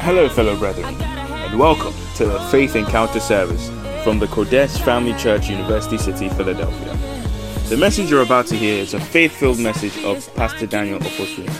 [0.00, 3.68] Hello, fellow brethren, and welcome to the Faith Encounter service
[4.02, 6.96] from the Qodesh Family Church, University City, Philadelphia.
[7.68, 11.50] The message you're about to hear is a faith filled message of Pastor Daniel Ofoswin,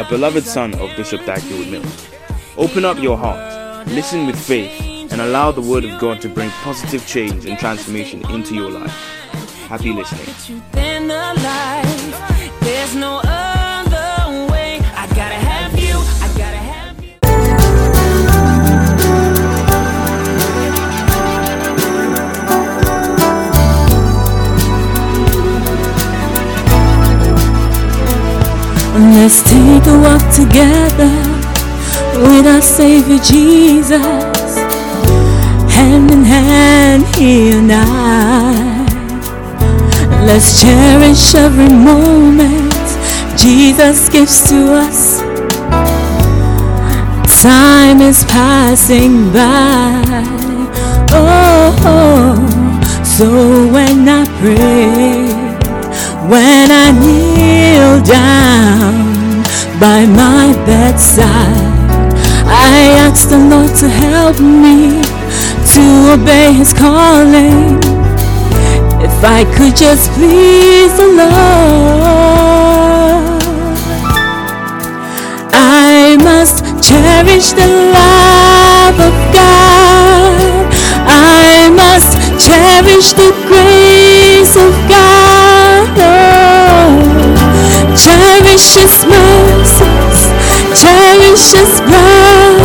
[0.00, 2.08] a beloved son of Bishop Dag Heward-Mills.
[2.56, 6.50] Open up your heart, listen with faith, and allow the Word of God to bring
[6.50, 8.90] positive change and transformation into your life.
[9.68, 10.60] Happy listening.
[28.98, 31.14] Let's take a walk together
[32.20, 34.56] with our Savior Jesus,
[35.70, 38.84] hand in hand, He and I.
[40.26, 42.74] Let's cherish every moment
[43.38, 45.20] Jesus gives to us.
[47.40, 50.02] Time is passing by.
[51.12, 51.84] Oh, oh.
[51.84, 53.04] oh.
[53.04, 55.37] so when I pray,
[56.28, 59.42] when I kneel down
[59.80, 62.12] by my bedside,
[62.44, 65.00] I ask the Lord to help me
[65.72, 67.80] to obey His calling.
[69.00, 71.32] If I could just please the Lord,
[75.54, 80.68] I must cherish the love of God.
[81.08, 82.12] I must
[82.44, 84.07] cherish the grace
[88.58, 90.20] His mercies,
[90.74, 92.58] cherish His blood,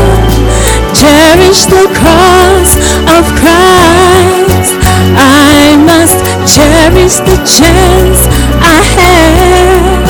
[0.98, 2.76] cherish the cross
[3.14, 4.74] of Christ.
[5.16, 6.18] I must
[6.50, 8.26] cherish the chance
[8.58, 10.04] I have.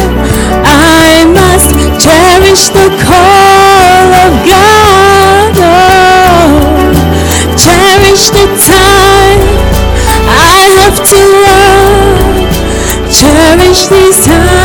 [0.64, 5.54] I must cherish the call of God.
[5.68, 6.64] Oh,
[7.60, 9.44] cherish the time
[10.32, 12.24] I have to love.
[13.12, 14.63] Cherish these times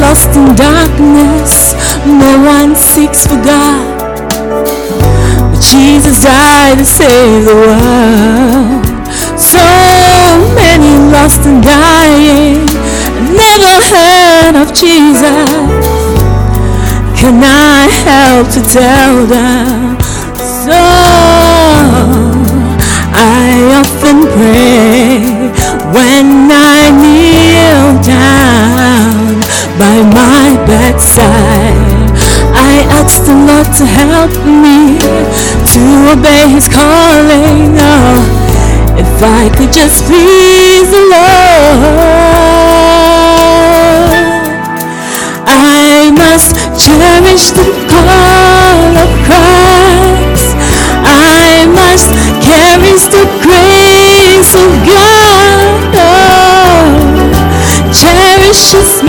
[0.00, 1.74] lost in darkness.
[2.06, 4.20] No one seeks for God.
[5.50, 8.84] But Jesus died to save the world.
[9.38, 9.64] So
[10.54, 12.66] many lost and dying.
[13.32, 15.50] Never heard of Jesus.
[17.18, 19.98] Can I help to tell them?
[20.36, 21.05] So
[30.96, 32.08] bedside.
[32.56, 35.80] I ask the Lord to help me to
[36.12, 37.76] obey His calling.
[37.76, 38.24] Oh,
[38.96, 41.36] if I could just please the Lord.
[45.46, 50.56] I must cherish the call of Christ.
[51.04, 52.08] I must
[52.40, 55.92] cherish the grace of God.
[56.00, 56.88] Oh,
[57.92, 59.05] cherish His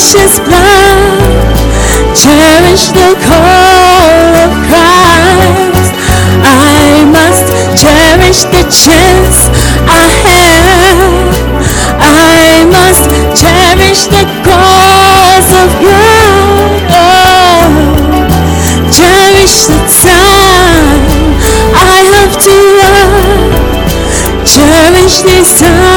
[0.00, 1.44] cherish blood,
[2.16, 5.92] cherish the call of Christ.
[6.40, 7.46] I must
[7.76, 9.52] cherish the chance
[9.84, 11.20] I have.
[12.00, 16.80] I must cherish the cause of God.
[16.96, 17.68] Oh,
[18.88, 21.12] cherish the time
[21.76, 23.50] I have to love.
[24.48, 25.89] Cherish these times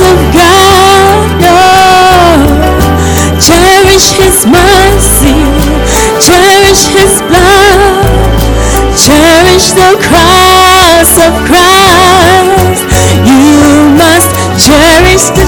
[0.00, 1.42] of God.
[1.42, 2.38] Oh,
[3.42, 5.36] cherish His mercy.
[6.22, 8.22] Cherish His blood.
[8.96, 12.84] Cherish the cross of Christ.
[13.26, 15.46] You must cherish the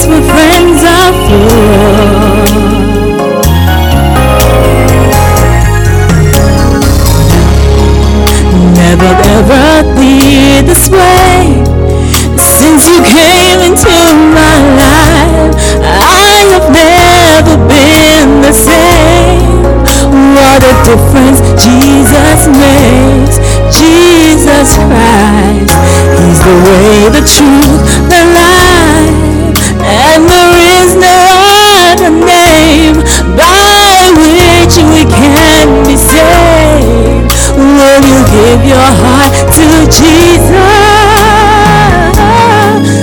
[0.00, 2.40] that's what friends are for.
[8.80, 9.66] Never ever
[9.98, 11.64] be this way.
[12.38, 13.92] Since you came into
[14.32, 15.54] my life,
[15.84, 19.62] I have never been the same.
[20.34, 23.36] What a difference Jesus makes.
[23.70, 25.76] Jesus Christ,
[26.18, 28.59] He's the way, the truth, the life,
[38.98, 40.50] heart to Jesus?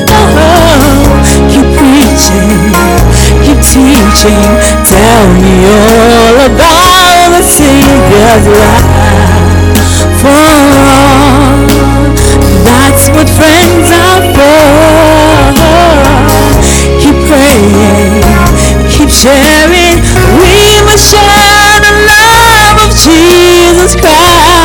[0.09, 2.51] Oh, keep preaching,
[3.43, 4.43] keep teaching.
[4.83, 8.87] Tell me all about the Savior's life.
[10.21, 11.67] For all,
[12.65, 15.57] that's what friends are for.
[17.01, 18.23] Keep praying,
[18.89, 20.01] keep sharing.
[20.39, 24.56] We must share the love of Jesus Christ.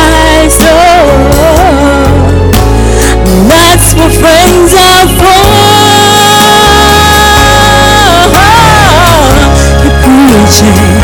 [4.23, 5.43] Friends are for.
[9.83, 10.95] Keep preaching,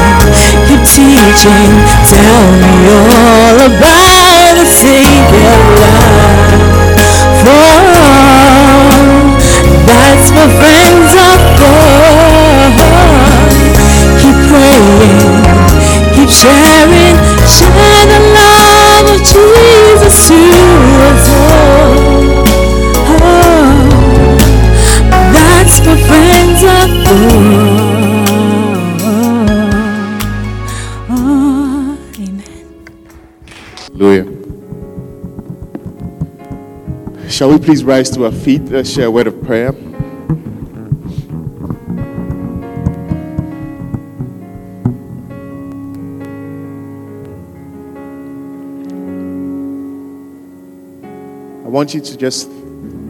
[0.67, 1.71] keep teaching.
[2.07, 6.63] Tell me all about the Savior love.
[7.43, 7.75] For
[9.89, 11.91] that's what friends are for.
[14.21, 15.43] Keep praying,
[16.15, 20.68] keep sharing, share the love of Jesus to
[37.69, 38.63] please rise to our feet?
[38.63, 39.69] Let's share a word of prayer.
[51.63, 52.49] I want you to just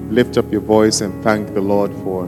[0.09, 2.27] lift up your voice and thank the Lord for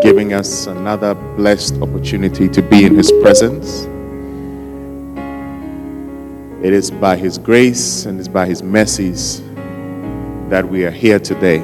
[0.00, 3.82] giving us another blessed opportunity to be in His presence.
[6.64, 9.42] It is by His grace and it's by His mercies
[10.48, 11.58] that we are here today.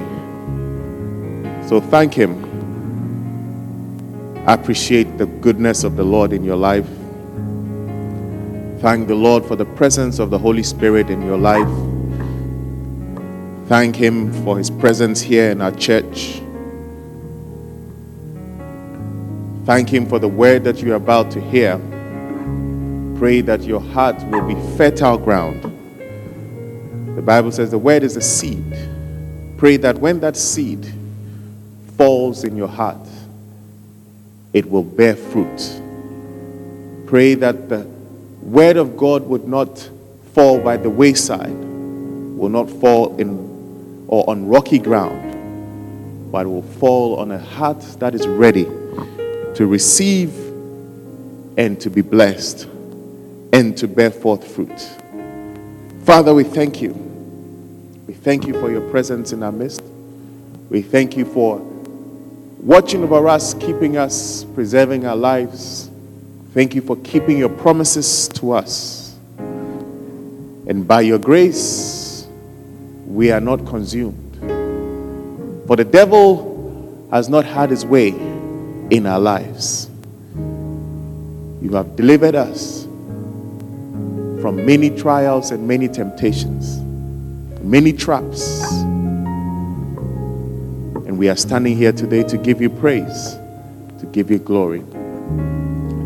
[1.66, 2.42] So thank Him.
[4.46, 6.86] Appreciate the goodness of the Lord in your life.
[8.80, 11.68] Thank the Lord for the presence of the Holy Spirit in your life.
[13.68, 16.42] Thank Him for His presence here in our church.
[19.64, 21.80] Thank Him for the word that you're about to hear.
[23.16, 25.73] Pray that your heart will be fertile ground.
[27.14, 28.64] The Bible says the word is a seed.
[29.56, 30.92] Pray that when that seed
[31.96, 33.06] falls in your heart,
[34.52, 35.80] it will bear fruit.
[37.06, 37.86] Pray that the
[38.42, 39.88] word of God would not
[40.32, 43.44] fall by the wayside, will not fall in
[44.08, 48.64] or on rocky ground, but will fall on a heart that is ready
[49.54, 50.34] to receive
[51.56, 52.66] and to be blessed
[53.52, 55.03] and to bear forth fruit.
[56.04, 56.92] Father, we thank you.
[58.06, 59.82] We thank you for your presence in our midst.
[60.68, 61.58] We thank you for
[62.60, 65.90] watching over us, keeping us, preserving our lives.
[66.52, 69.16] Thank you for keeping your promises to us.
[69.38, 72.26] And by your grace,
[73.06, 74.36] we are not consumed.
[75.66, 79.88] For the devil has not had his way in our lives.
[81.62, 82.83] You have delivered us
[84.44, 86.78] from many trials and many temptations,
[87.62, 88.68] many traps.
[91.06, 93.38] And we are standing here today to give you praise,
[94.00, 94.84] to give you glory.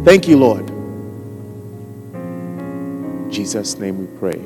[0.05, 0.71] Thank you, Lord.
[2.15, 4.41] In Jesus' name we pray.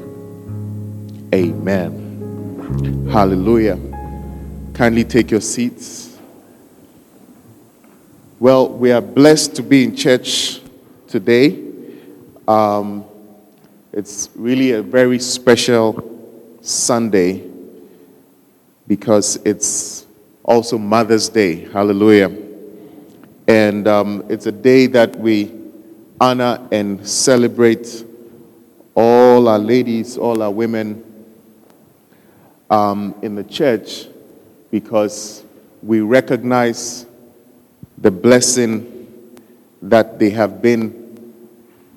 [1.39, 3.11] Amen.
[3.13, 3.79] Hallelujah.
[4.73, 6.17] Kindly take your seats.
[8.41, 10.63] Well, we are blessed to be in church
[11.09, 11.63] today.
[12.49, 13.05] Um,
[13.93, 16.09] it's really a very special
[16.63, 17.47] Sunday
[18.87, 20.07] because it's
[20.43, 21.69] also Mother's Day.
[21.71, 22.35] Hallelujah.
[23.49, 25.53] And um, it's a day that we
[26.21, 28.05] honor and celebrate
[28.95, 31.05] all our ladies, all our women
[32.71, 34.07] um, in the church
[34.71, 35.45] because
[35.83, 37.05] we recognize
[37.99, 38.89] the blessing
[39.83, 41.35] that they have been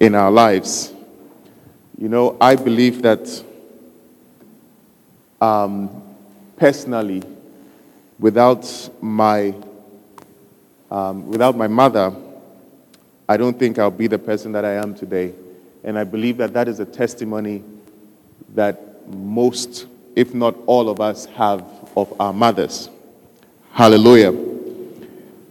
[0.02, 0.92] in our lives.
[1.98, 3.44] You know, I believe that
[5.40, 6.04] um,
[6.58, 7.24] personally,
[8.20, 9.54] without my
[10.92, 12.14] um, without my mother,
[13.28, 15.34] I don't think I'll be the person that I am today.
[15.84, 17.64] And I believe that that is a testimony
[18.54, 21.64] that most, if not all of us, have
[21.96, 22.90] of our mothers.
[23.72, 24.34] Hallelujah.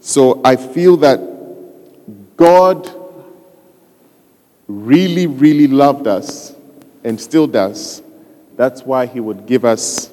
[0.01, 1.21] So I feel that
[2.37, 3.04] God
[4.67, 6.55] really, really loved us
[7.03, 8.03] and still does.
[8.57, 10.11] That's why He would give us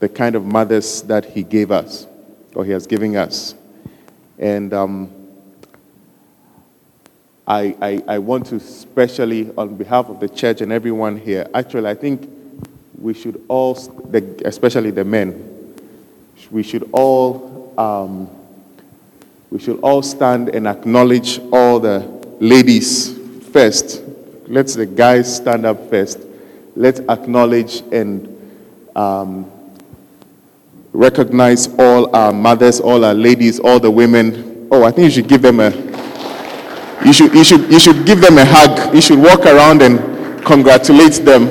[0.00, 2.06] the kind of mothers that He gave us,
[2.54, 3.54] or He has given us.
[4.38, 5.10] And um,
[7.46, 11.88] I, I, I want to, especially on behalf of the church and everyone here, actually,
[11.88, 12.30] I think
[12.98, 13.76] we should all,
[14.44, 15.74] especially the men,
[16.50, 18.30] we should all, um,
[19.50, 21.98] we should all stand and acknowledge all the
[22.40, 23.23] ladies
[23.54, 24.02] first.
[24.48, 26.18] Let the guys stand up first.
[26.74, 28.26] Let's acknowledge and
[28.96, 29.48] um,
[30.92, 34.66] recognize all our mothers, all our ladies, all the women.
[34.72, 35.70] Oh, I think you should give them a
[37.04, 38.92] you should, you, should, you should give them a hug.
[38.94, 41.46] You should walk around and congratulate them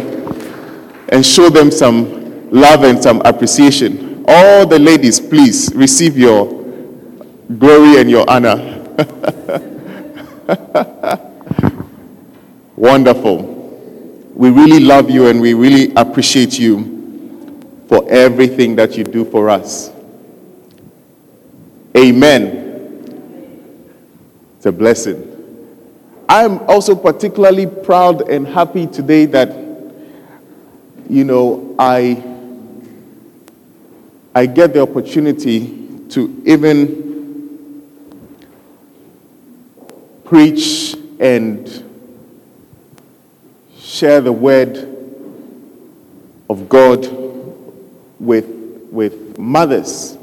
[1.09, 4.25] and show them some love and some appreciation.
[4.27, 6.47] All the ladies, please receive your
[7.59, 8.79] glory and your honor.
[12.75, 13.43] Wonderful.
[14.33, 16.93] We really love you and we really appreciate you
[17.87, 19.91] for everything that you do for us.
[21.95, 22.61] Amen.
[24.57, 25.29] It's a blessing.
[26.27, 29.49] I'm also particularly proud and happy today that,
[31.07, 32.23] you know, I,
[34.33, 37.03] I get the opportunity to even
[40.25, 41.83] preach and
[43.93, 44.75] share the word
[46.49, 47.07] of God
[48.19, 48.47] with,
[48.91, 50.17] with mothers,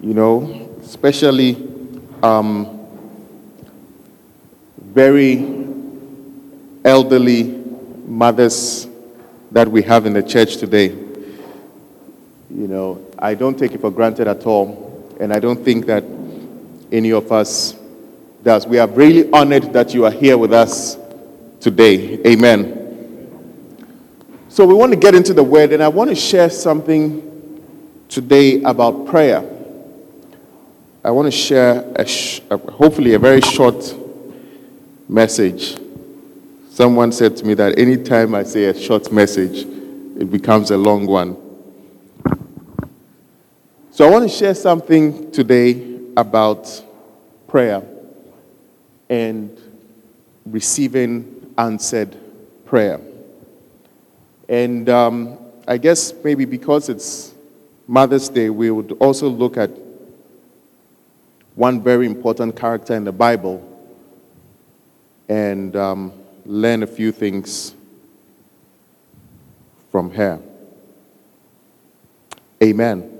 [0.00, 1.54] you know, especially
[2.20, 2.84] um,
[4.76, 5.36] very
[6.84, 7.44] elderly
[8.08, 8.88] mothers
[9.52, 10.88] that we have in the church today.
[10.88, 16.02] You know, I don't take it for granted at all, and I don't think that
[16.90, 17.76] any of us
[18.42, 18.66] does.
[18.66, 20.98] We are really honored that you are here with us
[21.60, 22.20] today.
[22.26, 22.78] Amen.
[24.48, 27.62] So we want to get into the word, and I want to share something
[28.08, 29.44] today about prayer.
[31.04, 33.94] I want to share, a sh- hopefully, a very short
[35.08, 35.78] message.
[36.70, 39.66] Someone said to me that anytime I say a short message,
[40.18, 41.36] it becomes a long one.
[43.90, 46.84] So I want to share something today about
[47.46, 47.82] prayer
[49.08, 49.56] and
[50.46, 52.16] receiving answered
[52.64, 53.00] prayer.
[54.48, 57.34] And um, I guess maybe because it's
[57.86, 59.70] Mother's Day, we would also look at
[61.54, 63.64] one very important character in the Bible
[65.28, 66.12] and um,
[66.46, 67.74] learn a few things
[69.90, 70.40] from her.
[72.62, 73.10] Amen.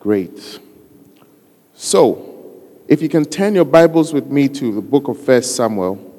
[0.00, 0.58] Great.
[1.74, 2.33] So,
[2.86, 6.12] if you can turn your Bibles with me to the book of First Samuel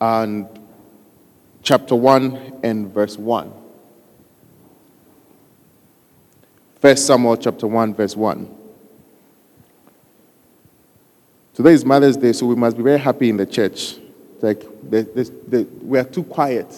[0.00, 0.46] and
[1.62, 3.52] chapter 1 and verse 1.
[6.76, 8.56] First Samuel chapter 1 verse 1.
[11.54, 13.96] Today is Mother's Day, so we must be very happy in the church.
[14.34, 14.64] It's like
[15.82, 16.72] we are too quiet.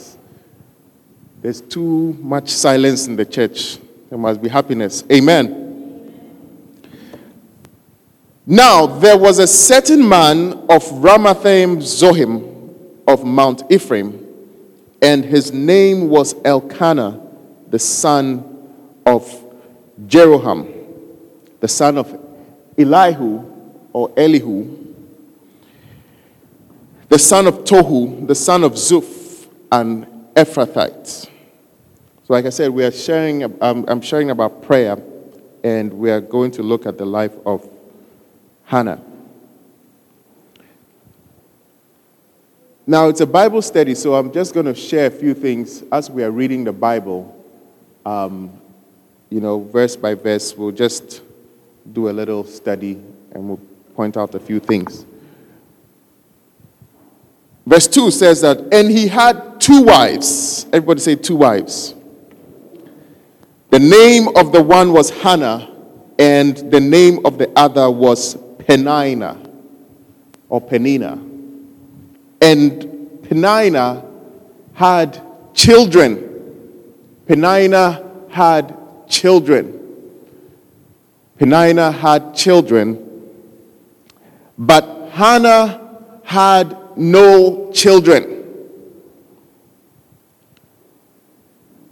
[1.43, 3.77] There's too much silence in the church.
[4.09, 5.05] There must be happiness.
[5.13, 5.60] Amen.
[8.51, 12.75] Now there was a certain man of Ramathaim Zophim
[13.07, 14.27] of Mount Ephraim,
[15.01, 17.21] and his name was Elkanah,
[17.69, 18.69] the son
[19.07, 19.23] of
[20.07, 20.69] Jeroham,
[21.61, 22.21] the son of
[22.77, 23.45] Elihu
[23.93, 24.95] or Elihu,
[27.09, 31.07] the son of Tohu, the son of Zuph, and Ephrathite.
[31.07, 31.31] So,
[32.27, 33.45] like I said, we are sharing.
[33.63, 35.01] Um, I'm sharing about prayer,
[35.63, 37.65] and we are going to look at the life of
[38.71, 39.03] Hannah.
[42.87, 46.09] Now, it's a Bible study, so I'm just going to share a few things as
[46.09, 47.37] we are reading the Bible.
[48.07, 48.61] Um,
[49.29, 51.23] you know, verse by verse, we'll just
[51.93, 52.93] do a little study
[53.33, 53.61] and we'll
[53.97, 55.05] point out a few things.
[57.67, 60.67] Verse 2 says that, and he had two wives.
[60.67, 61.97] Everybody say two wives.
[63.71, 65.67] The name of the one was Hannah,
[66.21, 69.39] and the name of the other was Peninnah
[70.49, 71.19] or Peninnah.
[72.41, 74.05] And Peninnah
[74.75, 75.23] had
[75.55, 76.27] children.
[77.27, 78.77] Peninnah had
[79.09, 79.81] children.
[81.41, 82.99] Peninnah had children,
[84.59, 88.45] but Hannah had no children.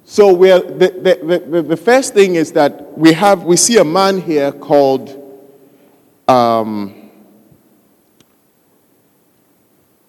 [0.05, 4.21] So the, the, the, the first thing is that we have we see a man
[4.21, 5.17] here called
[6.29, 7.11] um,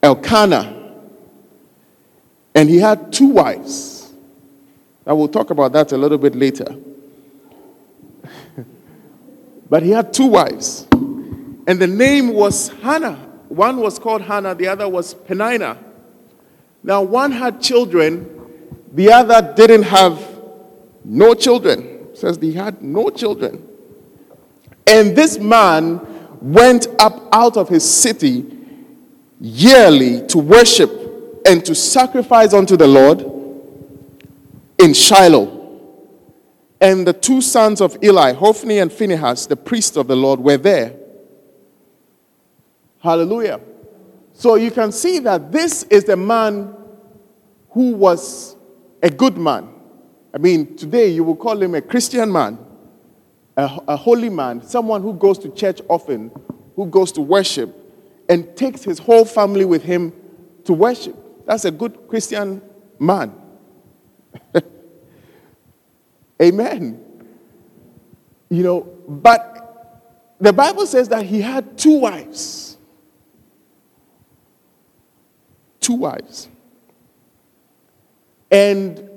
[0.03, 0.75] Elkanah,
[2.53, 4.13] and he had two wives.
[5.07, 6.75] I will talk about that a little bit later.
[9.69, 13.27] but he had two wives, and the name was Hannah.
[13.47, 15.77] One was called Hannah, the other was Peninnah.
[16.83, 18.29] Now, one had children,
[18.93, 20.39] the other didn't have
[21.03, 21.81] no children.
[22.11, 23.67] It says he had no children.
[24.85, 26.05] And this man
[26.41, 28.45] went up out of his city
[29.39, 30.91] yearly to worship
[31.45, 33.21] and to sacrifice unto the Lord
[34.77, 35.57] in Shiloh.
[36.81, 40.57] And the two sons of Eli, Hophni and Phinehas, the priests of the Lord, were
[40.57, 40.95] there.
[42.99, 43.59] Hallelujah.
[44.33, 46.73] So you can see that this is the man
[47.71, 48.55] who was
[49.03, 49.69] a good man.
[50.33, 52.57] I mean, today you will call him a Christian man,
[53.59, 56.31] a, a holy man, someone who goes to church often,
[56.75, 57.75] who goes to worship,
[58.29, 60.13] and takes his whole family with him
[60.63, 61.15] to worship.
[61.45, 62.61] That's a good Christian
[62.99, 63.33] man.
[66.41, 67.03] Amen.
[68.49, 72.77] You know, but the Bible says that he had two wives.
[75.81, 76.47] Two wives.
[78.49, 79.09] And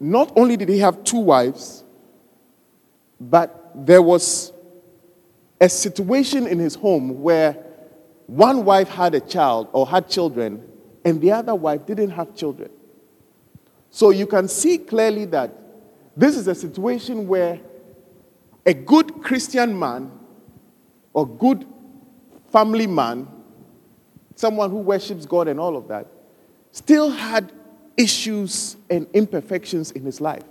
[0.00, 1.81] not only did he have two wives,
[3.30, 4.52] but there was
[5.60, 7.52] a situation in his home where
[8.26, 10.62] one wife had a child or had children,
[11.04, 12.70] and the other wife didn't have children.
[13.90, 15.52] So you can see clearly that
[16.16, 17.60] this is a situation where
[18.64, 20.10] a good Christian man
[21.12, 21.66] or good
[22.50, 23.28] family man,
[24.34, 26.06] someone who worships God and all of that,
[26.70, 27.52] still had
[27.96, 30.44] issues and imperfections in his life.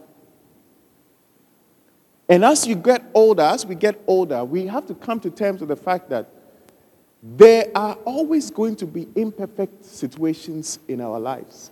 [2.32, 5.60] And as you get older, as we get older, we have to come to terms
[5.60, 6.30] with the fact that
[7.22, 11.72] there are always going to be imperfect situations in our lives.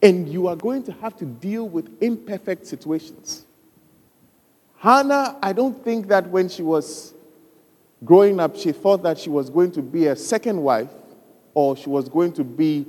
[0.00, 3.46] And you are going to have to deal with imperfect situations.
[4.76, 7.14] Hannah, I don't think that when she was
[8.04, 10.90] growing up, she thought that she was going to be a second wife
[11.54, 12.86] or she was going to be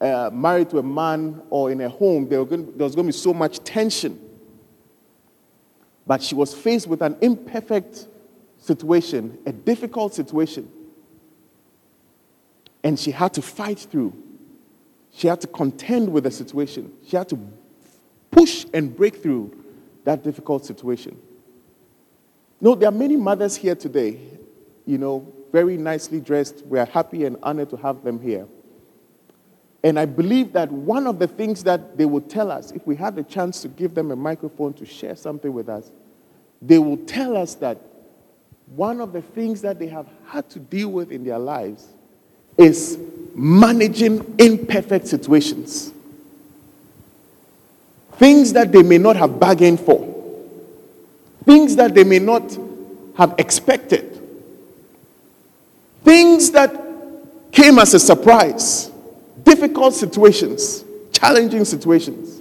[0.00, 2.28] uh, married to a man or in a home.
[2.28, 4.23] There, there was going to be so much tension.
[6.06, 8.06] But she was faced with an imperfect
[8.58, 10.70] situation, a difficult situation.
[12.82, 14.12] And she had to fight through.
[15.12, 16.92] She had to contend with the situation.
[17.06, 17.38] She had to
[18.30, 19.64] push and break through
[20.04, 21.16] that difficult situation.
[22.60, 24.18] No, there are many mothers here today,
[24.86, 26.64] you know, very nicely dressed.
[26.66, 28.46] We are happy and honored to have them here.
[29.84, 32.96] And I believe that one of the things that they will tell us, if we
[32.96, 35.90] have the chance to give them a microphone to share something with us,
[36.62, 37.76] they will tell us that
[38.74, 41.86] one of the things that they have had to deal with in their lives
[42.56, 42.98] is
[43.34, 45.92] managing imperfect situations.
[48.12, 50.00] Things that they may not have bargained for,
[51.44, 52.56] things that they may not
[53.18, 54.18] have expected,
[56.04, 56.74] things that
[57.52, 58.90] came as a surprise,
[59.44, 62.40] difficult situations, challenging situations.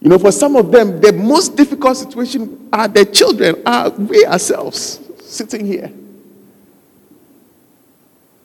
[0.00, 4.24] You know, for some of them, the most difficult situation are their children, are we
[4.24, 5.92] ourselves sitting here.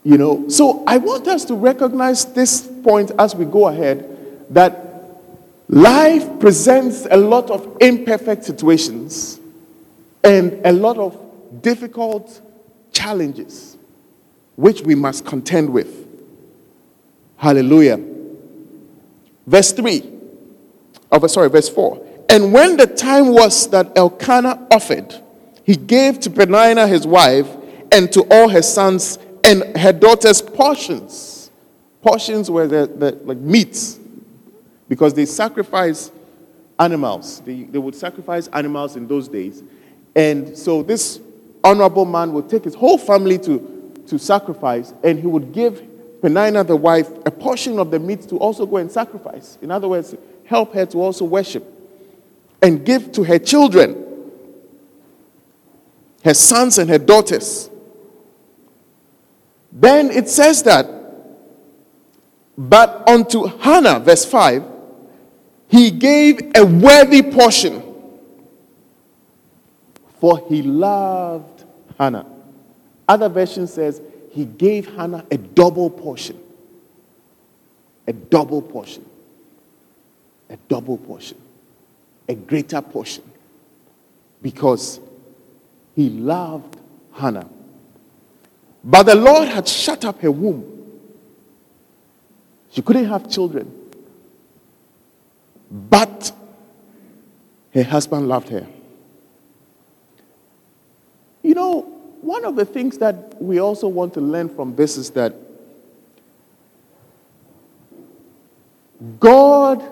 [0.03, 4.07] You know, so I want us to recognize this point as we go ahead
[4.49, 4.88] that
[5.67, 9.39] life presents a lot of imperfect situations
[10.23, 12.41] and a lot of difficult
[12.91, 13.77] challenges
[14.55, 16.00] which we must contend with.
[17.41, 17.99] Hallelujah.
[19.47, 20.08] Verse 3.
[21.12, 22.25] Oh, sorry, verse 4.
[22.30, 25.15] And when the time was that Elkanah offered,
[25.63, 27.49] he gave to Peninnah his wife
[27.91, 31.49] and to all her sons and her daughters portions.
[32.04, 33.99] Portions were the, the like meats
[34.88, 36.12] because they sacrifice
[36.77, 37.39] animals.
[37.39, 39.63] They, they would sacrifice animals in those days.
[40.15, 41.19] And so this
[41.63, 45.90] honorable man would take his whole family to, to sacrifice and he would give
[46.21, 49.57] Peninnah, the wife, a portion of the meat to also go and sacrifice.
[49.62, 51.65] In other words, help her to also worship
[52.62, 54.29] and give to her children,
[56.23, 57.69] her sons and her daughters.
[59.71, 60.88] Then it says that,
[62.57, 64.63] but unto Hannah, verse 5,
[65.69, 67.81] he gave a worthy portion,
[70.19, 71.63] for he loved
[71.97, 72.27] Hannah.
[73.07, 74.01] Other version says
[74.32, 76.39] he gave Hannah a double portion.
[78.08, 79.06] A double portion.
[80.50, 81.38] A double portion.
[82.30, 83.24] A greater portion.
[84.41, 85.00] Because
[85.96, 86.78] he loved
[87.13, 87.48] Hannah.
[88.84, 90.65] But the Lord had shut up her womb.
[92.72, 93.70] She couldn't have children.
[95.70, 96.32] But
[97.74, 98.65] her husband loved her.
[101.44, 105.10] You know, one of the things that we also want to learn from this is
[105.12, 105.34] that
[109.19, 109.84] God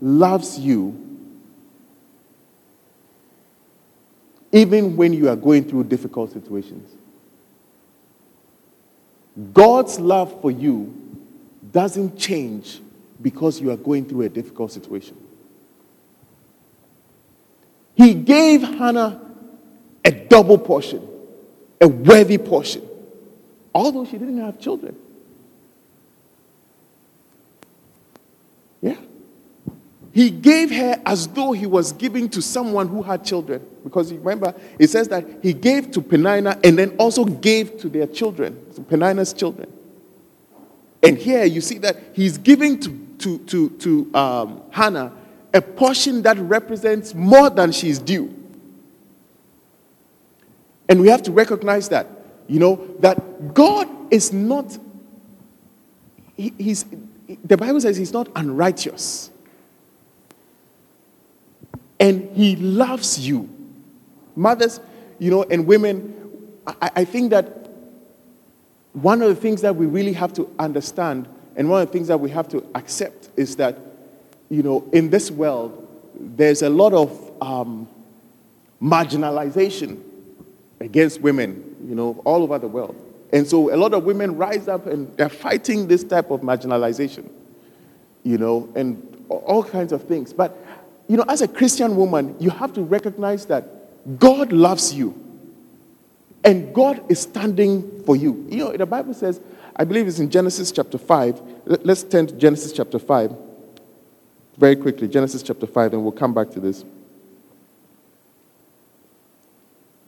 [0.00, 0.96] loves you
[4.52, 6.90] even when you are going through difficult situations.
[9.52, 10.94] God's love for you
[11.72, 12.80] doesn't change
[13.22, 15.16] because you are going through a difficult situation.
[17.94, 19.20] He gave Hannah
[20.04, 21.06] a double portion,
[21.80, 22.82] a worthy portion,
[23.74, 24.96] although she didn't have children.
[28.80, 28.96] Yeah.
[30.12, 33.64] He gave her as though he was giving to someone who had children.
[33.84, 38.06] Because remember, it says that he gave to Peninnah and then also gave to their
[38.06, 39.72] children, to Peninnah's children.
[41.02, 45.12] And here you see that he's giving to, to, to, to um, Hannah
[45.54, 48.39] a portion that represents more than she's due.
[50.90, 52.08] And we have to recognize that,
[52.48, 54.76] you know, that God is not,
[56.36, 56.84] he, he's,
[57.44, 59.30] the Bible says he's not unrighteous.
[62.00, 63.48] And he loves you.
[64.34, 64.80] Mothers,
[65.20, 67.70] you know, and women, I, I think that
[68.92, 72.08] one of the things that we really have to understand and one of the things
[72.08, 73.78] that we have to accept is that,
[74.48, 75.86] you know, in this world,
[76.18, 77.88] there's a lot of um,
[78.82, 80.02] marginalization
[80.80, 82.96] against women, you know, all over the world.
[83.32, 87.30] And so a lot of women rise up and they're fighting this type of marginalization,
[88.24, 90.32] you know, and all kinds of things.
[90.32, 90.56] But,
[91.06, 95.14] you know, as a Christian woman, you have to recognize that God loves you.
[96.42, 98.46] And God is standing for you.
[98.48, 99.40] You know, the Bible says,
[99.76, 101.40] I believe it's in Genesis chapter 5.
[101.66, 103.36] Let- Let's turn to Genesis chapter 5
[104.56, 105.06] very quickly.
[105.06, 106.84] Genesis chapter 5, and we'll come back to this.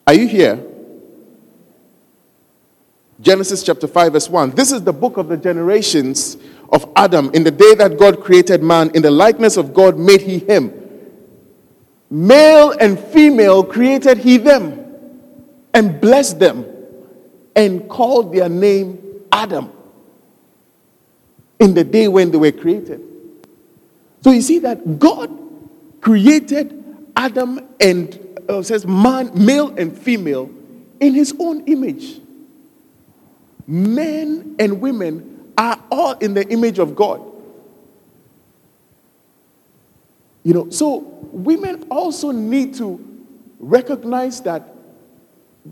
[0.07, 0.65] Are you here?
[3.21, 4.51] Genesis chapter 5, verse 1.
[4.51, 6.37] This is the book of the generations
[6.73, 7.31] of Adam.
[7.35, 10.73] In the day that God created man, in the likeness of God made he him.
[12.11, 14.85] Male and female created he them,
[15.73, 16.67] and blessed them,
[17.55, 18.99] and called their name
[19.31, 19.71] Adam.
[21.61, 23.01] In the day when they were created.
[24.23, 25.31] So you see that God
[26.01, 26.85] created
[27.15, 30.51] Adam and uh, says man, male and female,
[31.01, 32.21] in his own image
[33.67, 37.23] men and women are all in the image of God.
[40.45, 40.99] You know, so
[41.33, 43.25] women also need to
[43.61, 44.75] recognize that,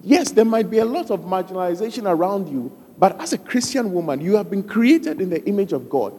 [0.02, 4.20] yes, there might be a lot of marginalization around you, but as a Christian woman,
[4.20, 6.14] you have been created in the image of God.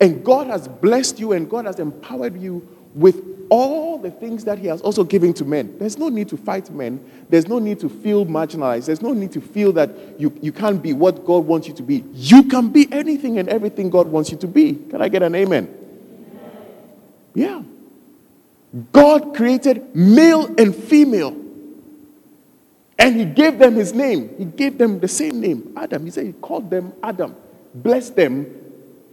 [0.00, 4.58] And God has blessed you and God has empowered you with all the things that
[4.58, 5.76] He has also given to men.
[5.78, 7.04] There's no need to fight men.
[7.28, 8.86] There's no need to feel marginalized.
[8.86, 11.82] There's no need to feel that you, you can't be what God wants you to
[11.82, 12.04] be.
[12.14, 14.74] You can be anything and everything God wants you to be.
[14.74, 15.72] Can I get an amen?
[17.34, 17.62] Yeah.
[18.92, 21.36] God created male and female.
[22.98, 24.34] And He gave them His name.
[24.38, 26.04] He gave them the same name, Adam.
[26.04, 27.34] He said He called them Adam,
[27.74, 28.63] blessed them.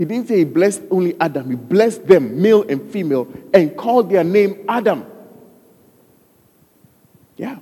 [0.01, 4.09] He didn't say He blessed only Adam, He blessed them, male and female, and called
[4.09, 5.05] their name Adam.
[7.37, 7.59] Yeah.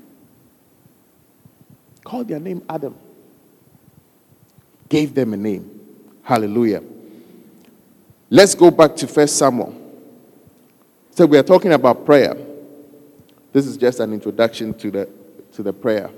[2.05, 2.95] Called their name Adam.
[4.87, 5.69] Gave them a name.
[6.23, 6.81] Hallelujah.
[8.29, 9.75] Let's go back to First Samuel.
[11.11, 12.37] So we are talking about prayer.
[13.51, 15.09] This is just an introduction to the,
[15.51, 16.09] to the prayer.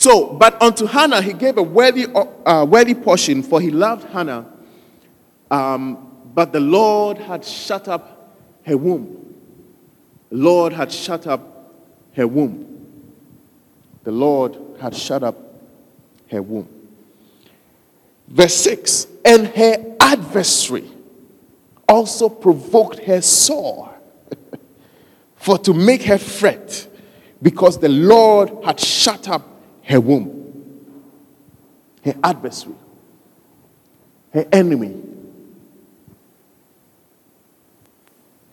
[0.00, 4.50] So, but unto Hannah he gave a worthy, uh, worthy portion, for he loved Hannah.
[5.50, 8.34] Um, but the Lord had shut up
[8.64, 9.34] her womb.
[10.30, 11.74] The Lord had shut up
[12.16, 12.86] her womb.
[14.04, 15.36] The Lord had shut up
[16.30, 16.66] her womb.
[18.26, 20.90] Verse 6 And her adversary
[21.86, 23.94] also provoked her sore
[25.36, 26.88] for to make her fret
[27.42, 29.48] because the Lord had shut up
[29.90, 30.36] her womb.
[32.04, 32.76] Her adversary,
[34.32, 34.96] her enemy,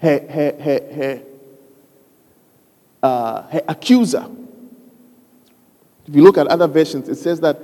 [0.02, 1.24] her, her, her, her,
[3.02, 4.28] uh, her accuser.
[6.08, 7.62] If you look at other versions, it says that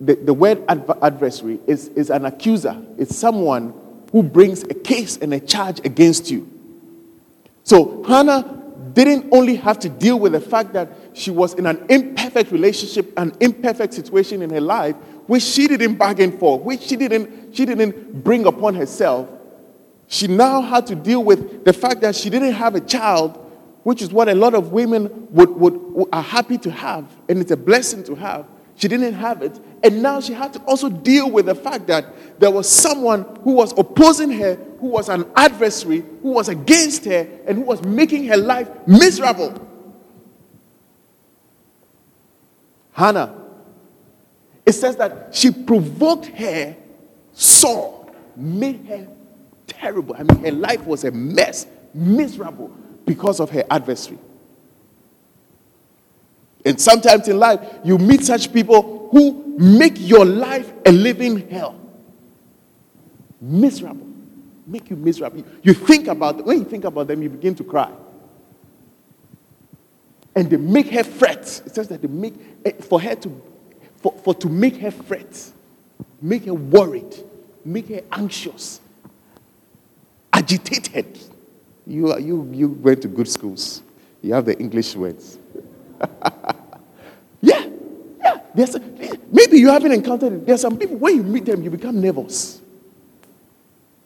[0.00, 3.74] the, the word adv- adversary is, is an accuser, it's someone
[4.10, 6.50] who brings a case and a charge against you.
[7.62, 11.82] So Hannah didn't only have to deal with the fact that she was in an
[11.88, 14.94] imperfect relationship, an imperfect situation in her life,
[15.26, 19.26] which she didn't bargain for, which she didn't, she didn't bring upon herself.
[20.08, 23.34] She now had to deal with the fact that she didn't have a child,
[23.82, 27.50] which is what a lot of women would, would, are happy to have, and it's
[27.50, 28.46] a blessing to have.
[28.74, 29.58] She didn't have it.
[29.82, 33.52] And now she had to also deal with the fact that there was someone who
[33.52, 38.26] was opposing her, who was an adversary, who was against her, and who was making
[38.26, 39.66] her life miserable.
[42.96, 43.34] Hannah,
[44.64, 46.74] it says that she provoked her
[47.34, 49.06] sore, made her
[49.66, 50.16] terrible.
[50.18, 52.68] I mean, her life was a mess, miserable
[53.04, 54.18] because of her adversary.
[56.64, 61.78] And sometimes in life, you meet such people who make your life a living hell.
[63.42, 64.06] Miserable.
[64.66, 65.44] Make you miserable.
[65.62, 67.92] You think about when you think about them, you begin to cry.
[70.36, 71.62] And they make her fret.
[71.66, 73.42] It says that they make eh, for her to
[73.96, 75.52] for, for to make her fret,
[76.20, 77.16] make her worried,
[77.64, 78.80] make her anxious,
[80.32, 81.18] agitated.
[81.86, 83.82] You, are, you, you went to good schools.
[84.22, 85.38] You have the English words.
[87.40, 87.66] yeah,
[88.20, 88.40] yeah.
[88.54, 88.76] There's
[89.30, 90.46] maybe you haven't encountered it.
[90.46, 92.60] There's some people, when you meet them, you become nervous.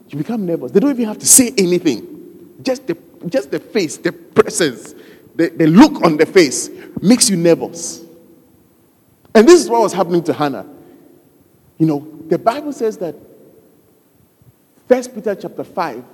[0.09, 0.73] You become nervous.
[0.73, 2.57] They don't even have to say anything.
[2.63, 4.95] Just the, just the face, the presence,
[5.41, 6.69] the, the look on the face
[7.01, 8.05] makes you nervous.
[9.35, 10.67] And this is what was happening to Hannah.
[11.79, 13.15] You know, the Bible says that
[14.87, 16.05] First Peter chapter 5,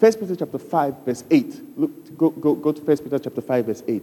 [0.00, 1.78] First Peter chapter 5, verse 8.
[1.78, 4.02] Look, go, go, go to First Peter chapter 5, verse 8.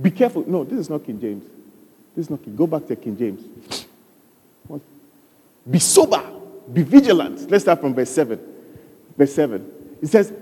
[0.00, 0.44] Be careful.
[0.48, 1.44] No, this is not King James.
[2.16, 2.56] This is not King.
[2.56, 3.84] Go back to King James.
[5.70, 6.22] Be sober.
[6.72, 7.50] Be vigilant.
[7.50, 8.40] Let's start from verse 7.
[9.18, 9.72] Verse 7.
[10.00, 10.32] It says,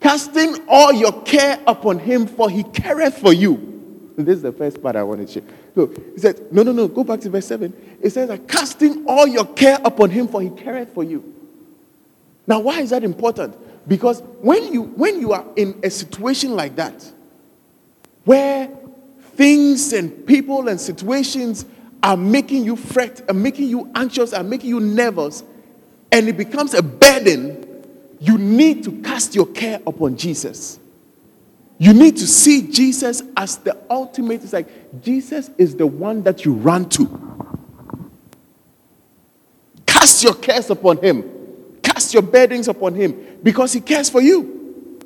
[0.00, 3.68] casting all your care upon him, for he careth for you.
[4.16, 5.42] This is the first part I want to share.
[5.74, 7.98] So he said, No, no, no, go back to verse 7.
[8.02, 11.34] It says that casting all your care upon him, for he careth for you.
[12.46, 13.56] Now, why is that important?
[13.88, 17.10] Because when you when you are in a situation like that,
[18.24, 18.70] where
[19.34, 21.64] things and people and situations
[22.02, 25.44] are making you fret, are making you anxious, are making you nervous,
[26.12, 27.59] and it becomes a burden,
[28.20, 30.78] you need to cast your care upon Jesus.
[31.78, 34.44] You need to see Jesus as the ultimate.
[34.44, 37.48] It's like Jesus is the one that you run to.
[39.86, 41.24] Cast your cares upon him.
[41.82, 45.00] Cast your burdens upon him because he cares for you.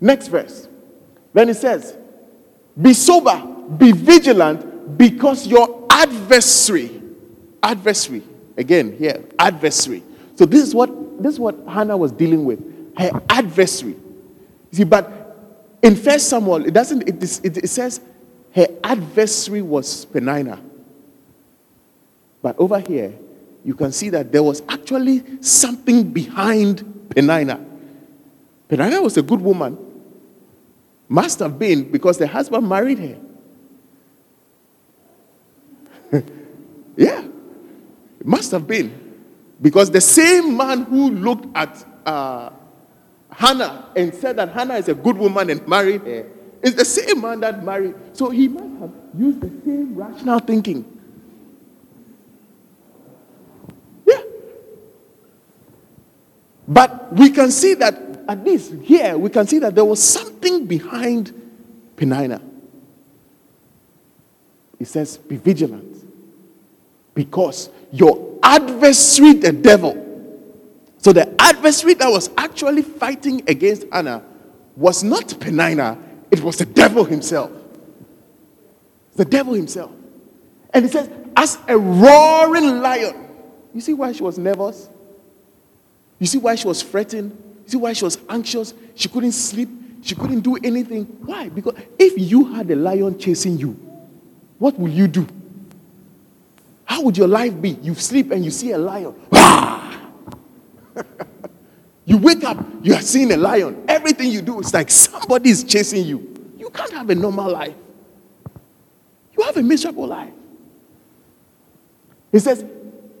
[0.00, 0.68] Next verse.
[1.32, 1.96] Then it says,
[2.80, 3.40] Be sober,
[3.78, 7.00] be vigilant, because your adversary,
[7.62, 8.22] adversary,
[8.56, 10.02] again here, adversary.
[10.40, 12.64] So this is what this is what Hannah was dealing with.
[12.96, 13.90] Her adversary.
[13.90, 15.36] You see, but
[15.82, 17.06] in First Samuel, it doesn't.
[17.06, 18.00] It, is- it, it says
[18.54, 20.58] her adversary was Peninnah.
[22.40, 23.12] But over here,
[23.66, 27.62] you can see that there was actually something behind Peninnah.
[28.66, 29.76] Peninnah was a good woman.
[31.06, 32.98] Must have been because the husband married
[36.10, 36.22] her.
[36.96, 37.24] yeah,
[38.20, 39.09] it must have been
[39.60, 42.50] because the same man who looked at uh,
[43.30, 46.26] Hannah and said that Hannah is a good woman and married her
[46.62, 47.94] is the same man that married.
[48.12, 50.84] So he must have used the same rational thinking.
[54.06, 54.22] Yeah.
[56.68, 60.66] But we can see that, at least here, we can see that there was something
[60.66, 61.32] behind
[61.96, 62.42] Peninnah.
[64.78, 65.96] It says, Be vigilant
[67.14, 70.10] because your adversary, the devil,
[70.98, 74.22] so the adversary that was actually fighting against Hannah
[74.76, 75.96] was not Peninnah,
[76.30, 77.50] it was the devil himself.
[79.16, 79.90] The devil himself.
[80.74, 83.28] And it says, as a roaring lion.
[83.72, 84.88] You see why she was nervous?
[86.18, 87.30] You see why she was fretting?
[87.64, 88.74] You see why she was anxious?
[88.94, 89.68] She couldn't sleep.
[90.02, 91.04] She couldn't do anything.
[91.24, 91.48] Why?
[91.48, 93.70] Because if you had a lion chasing you,
[94.58, 95.26] what will you do?
[96.90, 97.78] How would your life be?
[97.82, 99.14] You sleep and you see a lion.
[102.04, 103.84] you wake up, you are seeing a lion.
[103.86, 106.52] Everything you do is like somebody is chasing you.
[106.58, 107.76] You can't have a normal life.
[109.38, 110.32] You have a miserable life.
[112.32, 112.64] He says,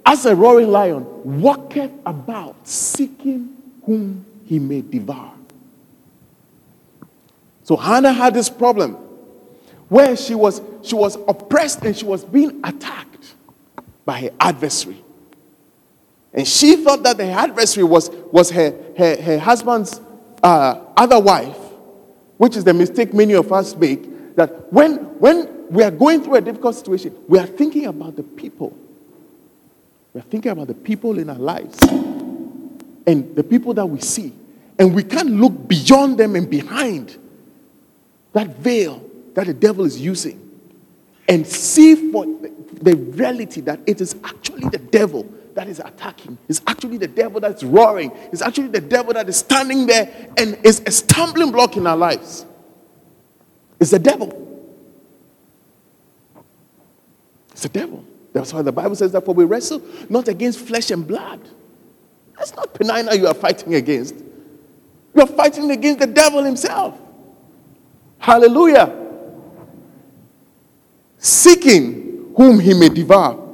[0.04, 1.06] as a roaring lion,
[1.40, 3.56] walketh about seeking
[3.86, 5.34] whom he may devour.
[7.62, 8.94] So Hannah had this problem
[9.88, 13.09] where she was, she was oppressed and she was being attacked
[14.10, 15.04] by her adversary.
[16.34, 20.00] And she thought that the adversary was, was her, her, her husband's
[20.42, 21.56] uh, other wife,
[22.36, 24.34] which is the mistake many of us make.
[24.34, 28.24] That when, when we are going through a difficult situation, we are thinking about the
[28.24, 28.76] people.
[30.12, 31.78] We are thinking about the people in our lives
[33.06, 34.32] and the people that we see.
[34.76, 37.16] And we can't look beyond them and behind
[38.32, 40.49] that veil that the devil is using
[41.30, 46.36] and see for the- reality that it is actually the devil that is attacking.
[46.48, 48.12] It's actually the devil that's roaring.
[48.32, 51.96] It's actually the devil that is standing there and is a stumbling block in our
[51.96, 52.46] lives.
[53.78, 54.64] It's the devil.
[57.52, 58.04] It's the devil.
[58.32, 61.40] That's why the Bible says that for we wrestle not against flesh and blood.
[62.36, 64.14] That's not Peninnah you are fighting against.
[65.14, 66.98] You are fighting against the devil himself.
[68.18, 68.99] Hallelujah.
[71.22, 73.46] Seeking whom he may devour.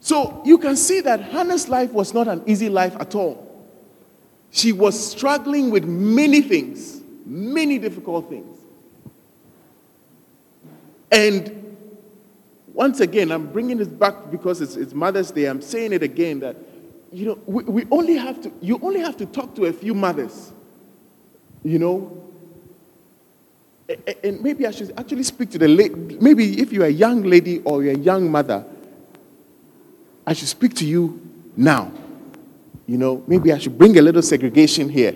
[0.00, 3.40] So you can see that Hannah's life was not an easy life at all.
[4.50, 8.58] She was struggling with many things, many difficult things.
[11.10, 11.76] And
[12.74, 15.46] once again, I'm bringing this back because it's, it's Mother's Day.
[15.46, 16.56] I'm saying it again that,
[17.10, 19.94] you know, we, we only have to, you only have to talk to a few
[19.94, 20.52] mothers,
[21.62, 22.23] you know.
[24.22, 25.68] And maybe I should actually speak to the.
[26.20, 28.64] Maybe if you're a young lady or you're a young mother,
[30.26, 31.20] I should speak to you
[31.56, 31.92] now.
[32.86, 35.14] You know, maybe I should bring a little segregation here.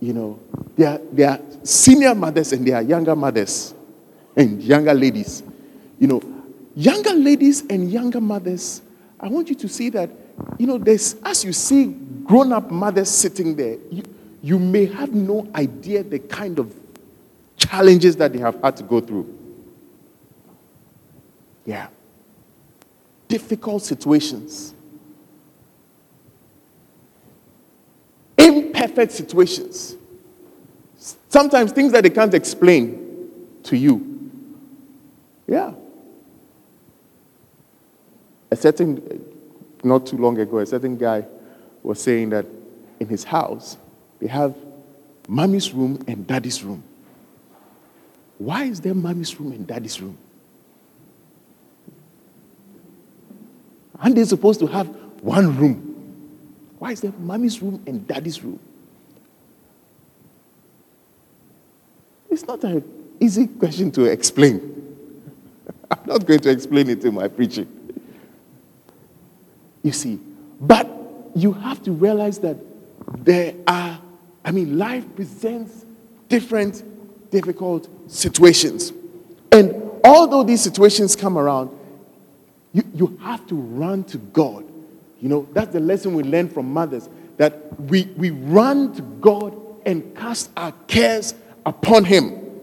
[0.00, 0.40] You know,
[0.76, 3.74] there are, there are senior mothers and there are younger mothers
[4.36, 5.42] and younger ladies.
[5.98, 6.22] You know,
[6.74, 8.82] younger ladies and younger mothers,
[9.18, 10.10] I want you to see that,
[10.58, 11.86] you know, there's, as you see
[12.24, 14.02] grown up mothers sitting there, you,
[14.42, 16.74] you may have no idea the kind of
[17.66, 19.32] challenges that they have had to go through.
[21.64, 21.88] Yeah
[23.34, 24.74] difficult situations,
[28.38, 29.96] imperfect situations.
[31.28, 33.28] Sometimes things that they can't explain
[33.64, 34.30] to you.
[35.48, 35.72] Yeah.
[38.52, 39.24] A certain,
[39.82, 41.26] not too long ago, a certain guy
[41.82, 42.46] was saying that
[43.00, 43.76] in his house,
[44.20, 44.54] they have
[45.26, 46.84] mommy's room and daddy's room.
[48.44, 50.18] Why is there mommy's room and daddy's room?
[53.98, 54.86] Aren't they supposed to have
[55.22, 55.80] one room?
[56.78, 58.58] Why is there mommy's room and daddy's room?
[62.28, 62.84] It's not an
[63.18, 64.60] easy question to explain.
[65.90, 67.66] I'm not going to explain it in my preaching.
[69.82, 70.20] You see,
[70.60, 70.86] but
[71.34, 72.58] you have to realize that
[73.24, 73.98] there are,
[74.44, 75.86] I mean, life presents
[76.28, 76.82] different
[77.30, 78.92] difficult situations.
[79.52, 81.70] And although these situations come around,
[82.72, 84.64] you, you have to run to God.
[85.20, 89.56] You know, that's the lesson we learn from mothers that we, we run to God
[89.86, 92.60] and cast our cares upon Him.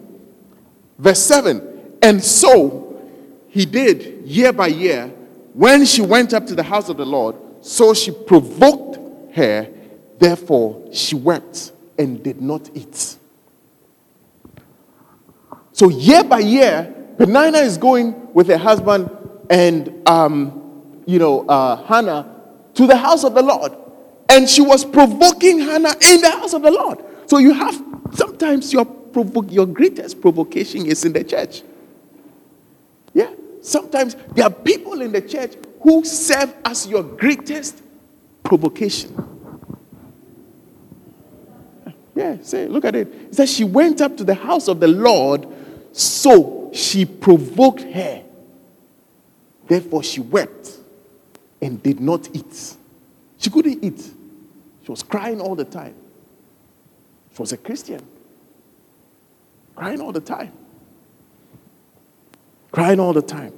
[0.97, 3.01] Verse 7 And so
[3.49, 5.07] he did year by year
[5.53, 9.67] when she went up to the house of the Lord, so she provoked her,
[10.17, 13.17] therefore she wept and did not eat.
[15.81, 19.09] So year by year, Peninnah is going with her husband
[19.49, 22.35] and, um, you know, uh, Hannah
[22.75, 23.73] to the house of the Lord.
[24.29, 27.03] And she was provoking Hannah in the house of the Lord.
[27.25, 31.63] So you have, sometimes your, provo- your greatest provocation is in the church.
[33.15, 33.31] Yeah.
[33.63, 37.81] Sometimes there are people in the church who serve as your greatest
[38.43, 39.31] provocation.
[42.13, 43.07] Yeah, say, look at it.
[43.07, 45.47] It says she went up to the house of the Lord,
[45.91, 48.23] so she provoked her.
[49.67, 50.77] Therefore, she wept
[51.61, 52.75] and did not eat.
[53.37, 53.99] She couldn't eat.
[54.83, 55.95] She was crying all the time.
[57.33, 58.05] She was a Christian.
[59.75, 60.51] Crying all the time.
[62.71, 63.53] Crying all the time.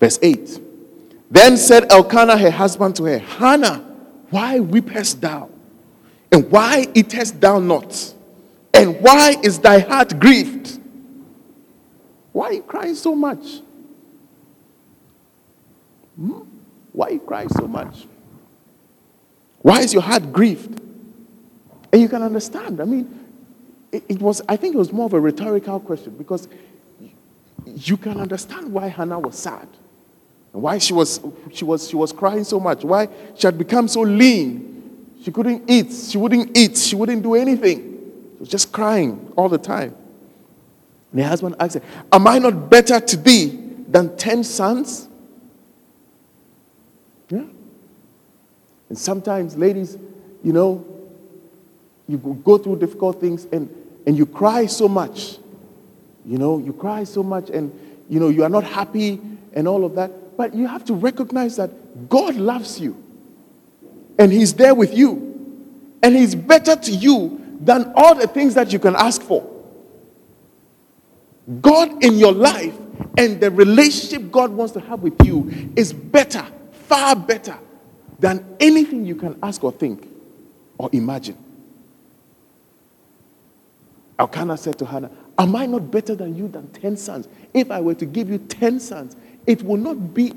[0.00, 0.60] Verse 8.
[1.30, 3.78] Then said Elkanah, her husband, to her, Hannah,
[4.30, 5.50] why weepest thou?
[6.30, 8.14] And why eatest thou not?
[8.76, 10.78] And why is thy heart grieved?
[12.32, 13.62] Why are you crying so much?
[16.16, 16.40] Hmm?
[16.92, 18.06] Why are you crying so much?
[19.62, 20.78] Why is your heart grieved?
[21.90, 22.82] And you can understand.
[22.82, 23.24] I mean,
[23.90, 26.46] it, it was, I think it was more of a rhetorical question because
[27.64, 29.68] you can understand why Hannah was sad
[30.52, 31.20] and why she was,
[31.50, 35.14] she, was, she was crying so much, why she had become so lean.
[35.22, 37.95] She couldn't eat, she wouldn't eat, she wouldn't do anything.
[38.38, 39.94] Was just crying all the time.
[41.12, 41.82] And her husband asked her,
[42.12, 43.58] Am I not better to thee
[43.88, 45.08] than ten sons?
[47.30, 47.44] Yeah.
[48.88, 49.96] And sometimes, ladies,
[50.44, 50.84] you know,
[52.08, 53.68] you go through difficult things and,
[54.06, 55.38] and you cry so much.
[56.24, 57.72] You know, you cry so much and,
[58.08, 59.20] you know, you are not happy
[59.52, 60.36] and all of that.
[60.36, 63.02] But you have to recognize that God loves you
[64.18, 65.22] and He's there with you.
[66.02, 69.52] And He's better to you than all the things that you can ask for.
[71.60, 72.74] God in your life
[73.18, 77.56] and the relationship God wants to have with you is better, far better
[78.18, 80.08] than anything you can ask or think
[80.78, 81.36] or imagine.
[84.18, 87.28] Elkanah said to Hannah, Am I not better than you than 10 sons?
[87.52, 90.32] If I were to give you 10 sons, it will not be,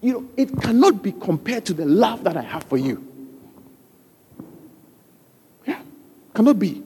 [0.00, 3.06] you know, it cannot be compared to the love that I have for you.
[5.66, 5.80] Yeah,
[6.40, 6.82] cannot be.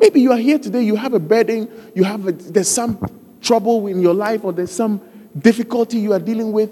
[0.00, 2.98] Maybe you are here today, you have a burden, you have a, there's some
[3.40, 5.00] trouble in your life, or there's some
[5.38, 6.70] difficulty you are dealing with.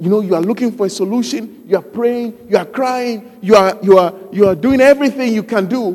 [0.00, 3.54] You know, you are looking for a solution, you are praying, you are crying, you
[3.54, 5.92] are, you are, you are doing everything you can do.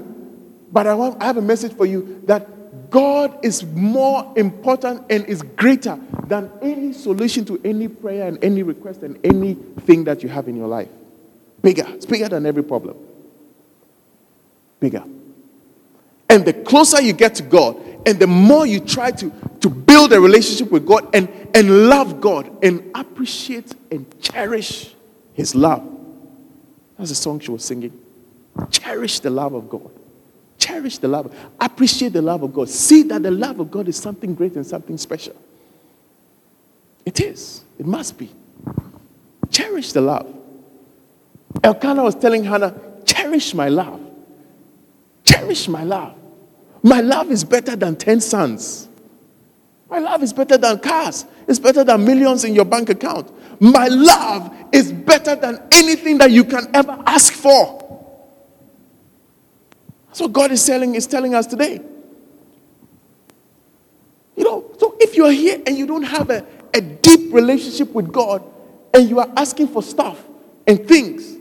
[0.71, 5.25] But I, want, I have a message for you that God is more important and
[5.25, 10.29] is greater than any solution to any prayer and any request and anything that you
[10.29, 10.89] have in your life.
[11.63, 11.85] Bigger.
[11.87, 12.97] It's bigger than every problem.
[14.83, 15.05] Bigger.
[16.27, 19.31] And the closer you get to God, and the more you try to,
[19.61, 24.93] to build a relationship with God and, and love God and appreciate and cherish
[25.35, 25.89] His love.
[26.97, 27.97] That's the song she was singing.
[28.71, 29.89] Cherish the love of God.
[30.57, 31.33] Cherish the love.
[31.61, 32.67] Appreciate the love of God.
[32.67, 35.35] See that the love of God is something great and something special.
[37.05, 37.63] It is.
[37.79, 38.29] It must be.
[39.49, 40.27] Cherish the love.
[41.63, 42.75] Elkanah was telling Hannah,
[43.05, 44.02] cherish my love.
[45.43, 46.15] Cherish my love.
[46.83, 48.87] My love is better than 10 sons.
[49.89, 51.25] My love is better than cars.
[51.47, 53.29] It's better than millions in your bank account.
[53.61, 57.79] My love is better than anything that you can ever ask for.
[60.07, 61.81] That's what God is telling, is telling us today.
[64.35, 68.11] You know, so if you're here and you don't have a, a deep relationship with
[68.11, 68.43] God
[68.93, 70.23] and you are asking for stuff
[70.65, 71.35] and things,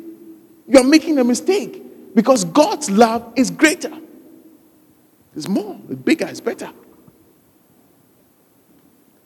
[0.67, 1.82] you are making a mistake
[2.15, 3.93] because God's love is greater.
[5.35, 6.71] It's more, it's bigger, it's better.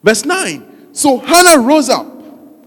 [0.03, 0.95] Verse 9.
[0.95, 2.07] So Hannah rose up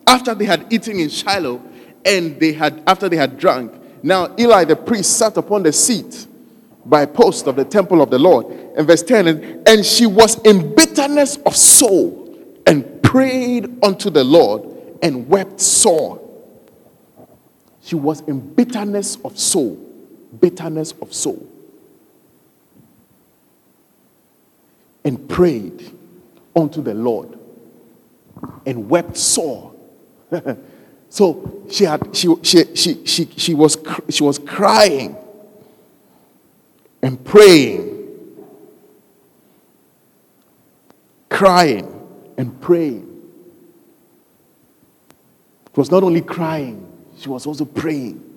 [0.06, 1.62] after they had eaten in Shiloh
[2.06, 3.74] and they had after they had drunk.
[4.04, 6.28] Now Eli the priest sat upon the seat
[6.86, 8.48] by post of the temple of the Lord.
[8.48, 12.26] And verse 10, and, and she was in bitterness of soul
[12.66, 16.20] and prayed unto the Lord and wept sore.
[17.82, 19.89] She was in bitterness of soul.
[20.40, 21.48] Bitterness of soul.
[25.04, 25.92] And prayed
[26.56, 27.38] unto the Lord
[28.66, 29.74] and wept sore.
[31.10, 33.78] so she had she she she she, she was
[34.10, 35.16] she was crying
[37.02, 37.96] and praying
[41.30, 41.88] crying
[42.38, 43.06] and praying
[45.72, 46.86] it was not only crying
[47.18, 48.29] she was also praying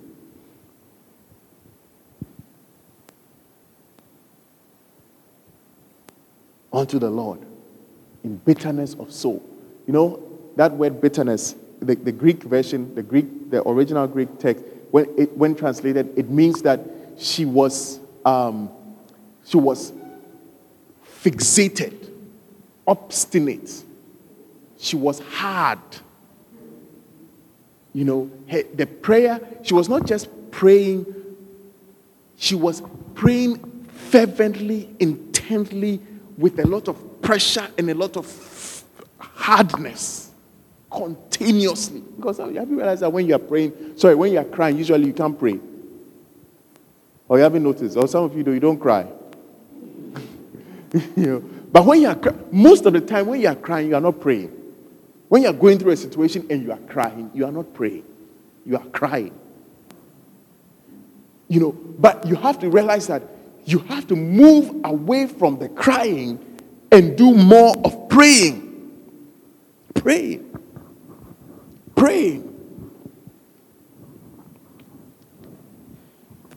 [6.73, 7.39] unto the lord
[8.23, 9.43] in bitterness of soul.
[9.85, 10.23] You know
[10.55, 15.35] that word bitterness the, the greek version the greek the original greek text when it
[15.37, 16.79] when translated it means that
[17.17, 18.69] she was um,
[19.45, 19.93] she was
[21.23, 22.03] fixated
[22.87, 23.83] obstinate.
[24.77, 25.79] She was hard.
[27.93, 31.05] You know her, the prayer she was not just praying
[32.35, 32.81] she was
[33.13, 36.01] praying fervently intently
[36.37, 38.83] with a lot of pressure and a lot of
[39.17, 40.31] hardness
[40.89, 42.01] continuously.
[42.15, 45.07] Because have you realized that when you are praying sorry when you are crying usually
[45.07, 45.59] you can't pray?
[47.27, 47.97] Or you haven't noticed?
[47.97, 49.07] Or some of you do you don't cry.
[51.15, 51.39] You know,
[51.71, 52.19] but when you are
[52.51, 54.51] most of the time when you are crying you are not praying.
[55.27, 58.03] When you are going through a situation and you are crying you are not praying.
[58.65, 59.33] You are crying.
[61.47, 63.23] You know but you have to realize that
[63.65, 66.39] you have to move away from the crying
[66.91, 68.91] and do more of praying.
[69.95, 70.57] Praying.
[71.95, 72.49] Praying.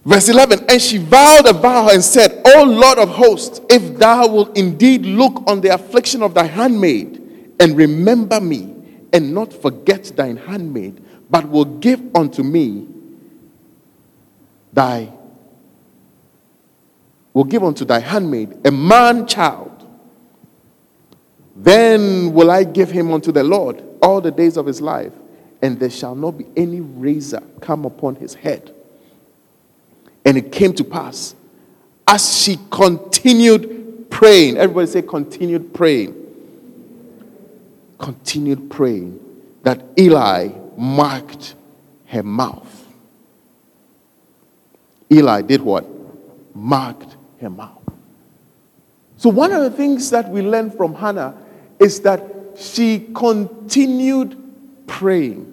[0.05, 4.29] Verse 11, and she vowed a vow and said, O Lord of hosts, if thou
[4.29, 7.21] wilt indeed look on the affliction of thy handmaid
[7.59, 8.73] and remember me
[9.13, 12.87] and not forget thine handmaid, but will give unto me
[14.73, 15.13] thy
[17.37, 19.87] will give unto thy handmaid a man child,
[21.55, 25.13] then will I give him unto the Lord all the days of his life,
[25.61, 28.75] and there shall not be any razor come upon his head.
[30.25, 31.35] And it came to pass
[32.09, 34.57] as she continued praying.
[34.57, 36.15] Everybody say, continued praying.
[37.99, 39.21] Continued praying
[39.63, 41.55] that Eli marked
[42.07, 42.87] her mouth.
[45.13, 45.87] Eli did what?
[46.55, 47.83] Marked her mouth.
[49.17, 51.37] So, one of the things that we learn from Hannah
[51.79, 52.23] is that
[52.57, 54.37] she continued
[54.87, 55.53] praying.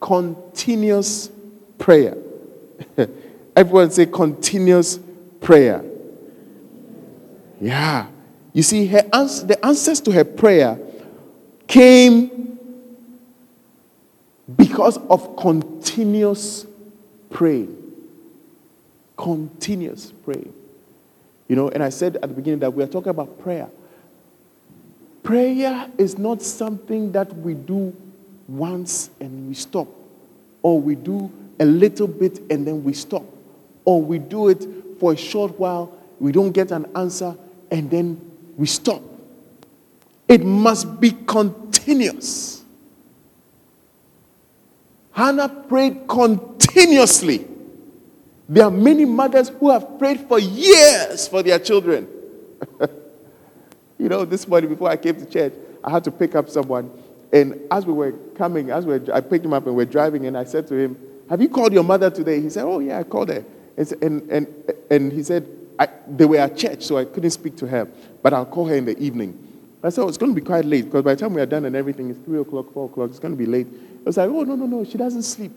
[0.00, 1.30] Continuous
[1.78, 2.16] prayer.
[3.56, 4.98] Everyone say continuous
[5.40, 5.84] prayer.
[7.60, 8.08] Yeah.
[8.52, 10.78] You see, her ans- the answers to her prayer
[11.66, 12.58] came
[14.56, 16.66] because of continuous
[17.30, 17.83] praying.
[19.16, 20.52] Continuous praying.
[21.48, 23.68] You know, and I said at the beginning that we are talking about prayer.
[25.22, 27.94] Prayer is not something that we do
[28.48, 29.88] once and we stop,
[30.62, 33.24] or we do a little bit and then we stop,
[33.84, 34.66] or we do it
[34.98, 37.36] for a short while, we don't get an answer,
[37.70, 38.20] and then
[38.56, 39.02] we stop.
[40.28, 42.64] It must be continuous.
[45.12, 47.46] Hannah prayed continuously.
[48.48, 52.08] There are many mothers who have prayed for years for their children.
[53.98, 56.90] you know, this morning before I came to church, I had to pick up someone.
[57.32, 60.26] And as we were coming, as we were, I picked him up and we're driving,
[60.26, 60.96] and I said to him,
[61.30, 62.40] Have you called your mother today?
[62.40, 63.44] He said, Oh, yeah, I called her.
[63.76, 65.48] And, and, and, he said,
[66.06, 67.88] They were at church, so I couldn't speak to her,
[68.22, 69.40] but I'll call her in the evening.
[69.82, 71.46] I said, oh, it's going to be quite late because by the time we are
[71.46, 73.66] done and everything, it's 3 o'clock, 4 o'clock, it's going to be late.
[73.66, 75.52] I was like, oh, no, no, no, she doesn't sleep.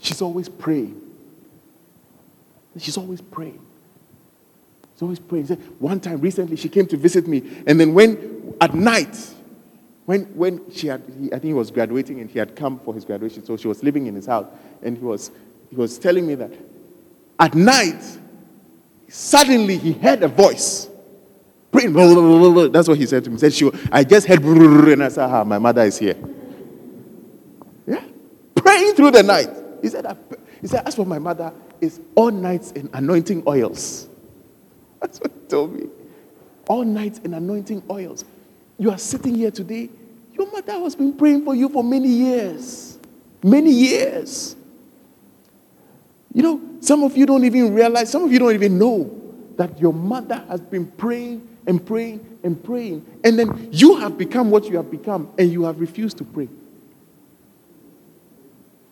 [0.00, 1.07] She's always praying.
[2.78, 3.64] She's always praying.
[4.94, 5.46] He's always praying.
[5.78, 7.42] One time recently, she came to visit me.
[7.66, 9.16] And then when, at night,
[10.06, 12.94] when, when she had, he, I think he was graduating and he had come for
[12.94, 14.46] his graduation, so she was living in his house.
[14.82, 15.30] And he was,
[15.70, 16.52] he was telling me that
[17.38, 18.02] at night,
[19.08, 20.88] suddenly he heard a voice.
[21.70, 21.92] Praying.
[21.92, 22.68] blah, blah, blah.
[22.68, 23.36] That's what he said to me.
[23.36, 26.16] He said, she, I just heard, and I said, ah, my mother is here.
[27.86, 28.02] Yeah.
[28.54, 29.50] Praying through the night.
[29.82, 30.16] He said, I,
[30.60, 34.08] he said, as for my mother, it's all nights in anointing oils.
[35.00, 35.88] That's what he told me.
[36.68, 38.24] All nights in anointing oils.
[38.78, 39.90] You are sitting here today.
[40.32, 42.98] Your mother has been praying for you for many years.
[43.42, 44.56] Many years.
[46.34, 49.10] You know, some of you don't even realize, some of you don't even know
[49.56, 53.04] that your mother has been praying and praying and praying.
[53.24, 56.48] And then you have become what you have become, and you have refused to pray.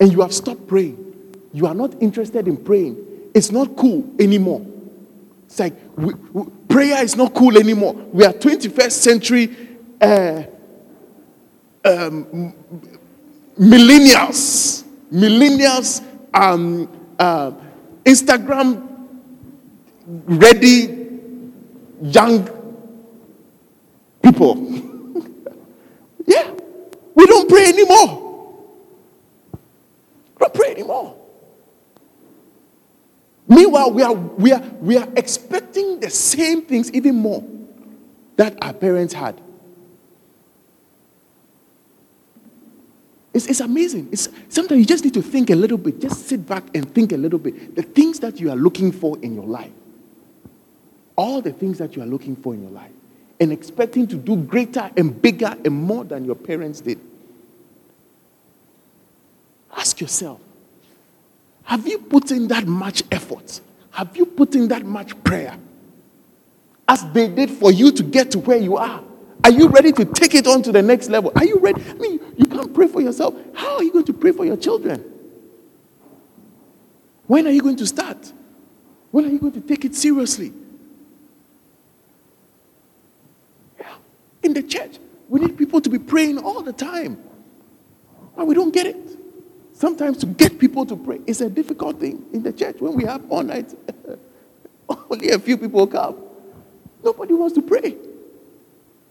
[0.01, 1.16] And you have stopped praying.
[1.57, 3.03] You are not interested in praying.
[3.33, 4.61] It's not cool anymore.
[5.47, 7.95] It's like we, we- prayer is not cool anymore.
[7.95, 9.57] We are 21st century
[9.99, 10.43] uh,
[11.83, 12.53] um,
[13.59, 14.85] millennials.
[15.11, 16.05] Millennials,
[16.35, 17.53] um, uh,
[18.05, 18.87] Instagram
[20.07, 21.09] ready
[22.03, 22.47] young
[24.23, 24.59] people.
[26.27, 26.51] yeah,
[27.15, 28.53] we don't pray anymore.
[30.35, 31.17] We don't pray anymore.
[33.49, 37.45] Meanwhile, we are, we, are, we are expecting the same things, even more,
[38.37, 39.41] that our parents had.
[43.33, 44.09] It's, it's amazing.
[44.11, 46.01] It's, sometimes you just need to think a little bit.
[46.01, 47.77] Just sit back and think a little bit.
[47.77, 49.73] The things that you are looking for in your life.
[51.17, 52.91] All the things that you are looking for in your life.
[53.39, 56.99] And expecting to do greater and bigger and more than your parents did.
[59.77, 60.41] Ask yourself
[61.67, 63.61] have you put in that much effort?
[63.91, 65.59] Have you put in that much prayer?
[66.89, 69.03] As they did for you to get to where you are.
[69.43, 71.33] Are you ready to take it on to the next level?
[71.35, 71.83] Are you ready?
[71.91, 73.35] I mean, you can't pray for yourself.
[73.53, 75.05] How are you going to pray for your children?
[77.27, 78.33] When are you going to start?
[79.11, 80.53] When are you going to take it seriously?
[83.81, 83.93] Yeah.
[84.45, 84.99] In the church,
[85.29, 87.21] we need people to be praying all the time.
[88.37, 89.06] And we don't get it.
[89.77, 93.05] Sometimes to get people to pray is a difficult thing in the church when we
[93.05, 93.75] have all night.
[95.11, 96.17] Only a few people come.
[97.05, 97.95] Nobody wants to pray.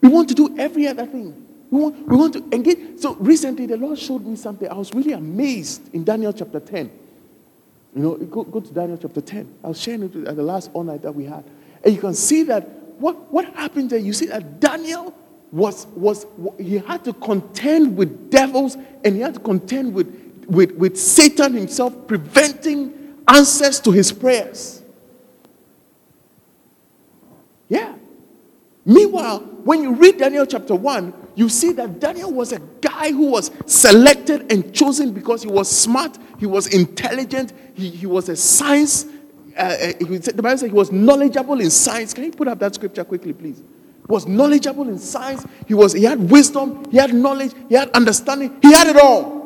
[0.01, 1.45] We want to do every other thing.
[1.70, 2.99] We want, we want to engage.
[2.99, 4.68] So recently, the Lord showed me something.
[4.68, 6.91] I was really amazed in Daniel chapter 10.
[7.95, 9.55] You know, go, go to Daniel chapter 10.
[9.63, 11.43] I was sharing it at the last all night that we had.
[11.84, 15.16] And you can see that what, what happened there, you see that Daniel
[15.51, 16.26] was, was,
[16.57, 21.53] he had to contend with devils and he had to contend with, with, with Satan
[21.53, 24.83] himself, preventing answers to his prayers.
[27.69, 27.95] Yeah.
[28.85, 33.31] Meanwhile, when you read Daniel chapter 1, you see that Daniel was a guy who
[33.31, 38.35] was selected and chosen because he was smart, he was intelligent, he, he was a
[38.35, 39.05] science.
[39.57, 42.13] Uh, uh, he the Bible says he was knowledgeable in science.
[42.13, 43.57] Can you put up that scripture quickly, please?
[43.57, 45.45] He was knowledgeable in science.
[45.67, 45.93] He was.
[45.93, 46.89] He had wisdom.
[46.91, 47.53] He had knowledge.
[47.69, 48.59] He had understanding.
[48.61, 49.44] He had it all.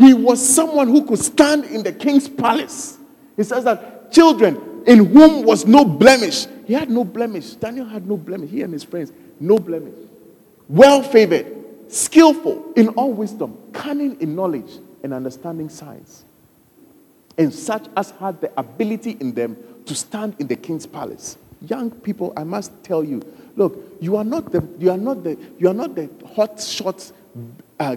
[0.00, 2.96] He was someone who could stand in the king's palace.
[3.36, 6.46] He says that children in whom was no blemish.
[6.66, 7.50] He had no blemish.
[7.50, 8.48] Daniel had no blemish.
[8.48, 9.94] He and his friends, no blemish.
[10.70, 11.54] Well favored,
[11.88, 14.70] skillful in all wisdom, cunning in knowledge,
[15.02, 16.24] and understanding science.
[17.36, 21.36] And such as had the ability in them to stand in the king's palace.
[21.60, 23.20] Young people, I must tell you,
[23.54, 27.12] look, you are not the you are not the you are not the hot shot
[27.78, 27.96] uh,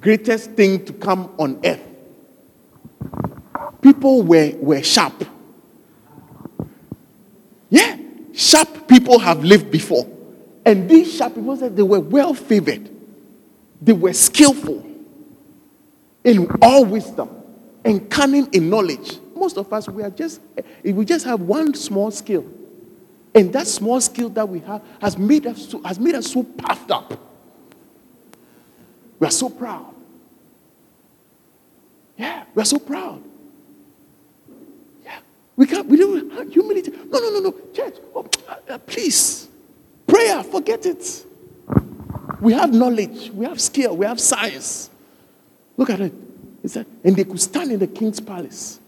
[0.00, 1.82] greatest thing to come on earth.
[3.80, 5.24] People were, were sharp.
[7.70, 7.96] Yeah,
[8.32, 10.06] sharp people have lived before.
[10.64, 12.90] And these sharp people said they were well favored,
[13.82, 14.84] they were skillful
[16.22, 17.28] in all wisdom
[17.84, 19.18] and cunning in knowledge.
[19.34, 20.40] Most of us, we are just,
[20.82, 22.46] we just have one small skill.
[23.34, 26.90] And that small skill that we have has made us has made us so puffed
[26.90, 27.20] up.
[29.24, 29.94] We are so proud.
[32.18, 33.24] Yeah, we are so proud.
[35.02, 35.18] Yeah,
[35.56, 35.88] we can't.
[35.88, 36.90] We don't have humility.
[36.90, 37.54] No, no, no, no.
[37.72, 39.48] Church, oh, uh, uh, please,
[40.06, 40.42] prayer.
[40.42, 41.24] Forget it.
[42.42, 43.30] We have knowledge.
[43.30, 43.96] We have skill.
[43.96, 44.90] We have science.
[45.78, 46.12] Look at it.
[46.62, 48.78] It said, and they could stand in the king's palace,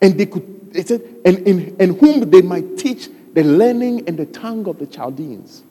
[0.00, 0.70] and they could.
[0.72, 4.78] It said, and in and whom they might teach the learning and the tongue of
[4.78, 5.64] the Chaldeans.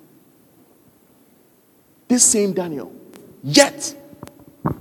[2.08, 2.94] This same Daniel.
[3.44, 3.96] Yet,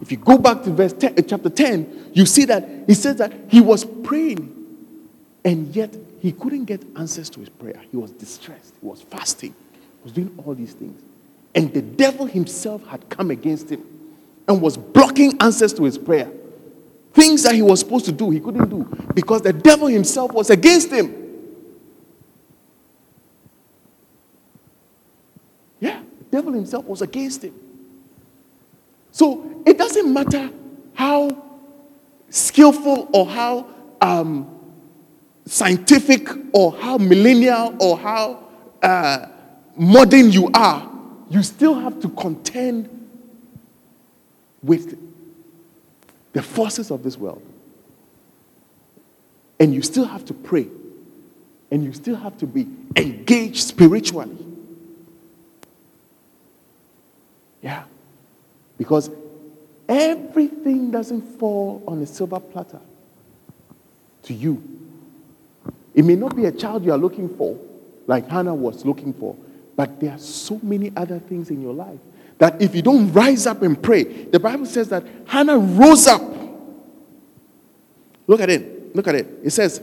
[0.01, 3.17] if you go back to verse 10, uh, chapter 10, you see that he says
[3.17, 4.57] that he was praying
[5.47, 7.81] And yet, he couldn't get answers to his prayer.
[7.93, 8.75] He was distressed.
[8.81, 9.55] He was fasting.
[9.73, 11.01] He was doing all these things.
[11.55, 13.87] And the devil himself had come against him
[14.49, 16.29] and was blocking answers to his prayer.
[17.13, 18.83] Things that he was supposed to do, he couldn't do
[19.15, 21.15] because the devil himself was against him.
[25.79, 27.55] Yeah, the devil himself was against him.
[29.17, 30.51] So it doesn't matter
[30.93, 31.43] how
[32.29, 33.67] skillful or how
[34.03, 34.47] um,
[35.47, 38.45] scientific or how millennial or how
[38.83, 39.29] uh,
[39.75, 40.93] modern you are,
[41.31, 42.91] you still have to contend
[44.63, 44.99] with
[46.35, 47.41] the forces of this world.
[49.59, 50.69] And you still have to pray.
[51.71, 54.37] And you still have to be engaged spiritually.
[57.63, 57.85] Yeah.
[58.79, 59.11] Because
[59.89, 62.81] everything doesn't fall on a silver platter
[64.25, 64.63] to you.
[65.95, 67.59] It may not be a child you are looking for,
[68.07, 69.37] like Hannah was looking for,
[69.77, 71.99] but there are so many other things in your life
[72.39, 76.23] that if you don't rise up and pray, the Bible says that Hannah rose up.
[78.27, 78.95] Look at it.
[78.95, 79.27] Look at it.
[79.43, 79.81] It says,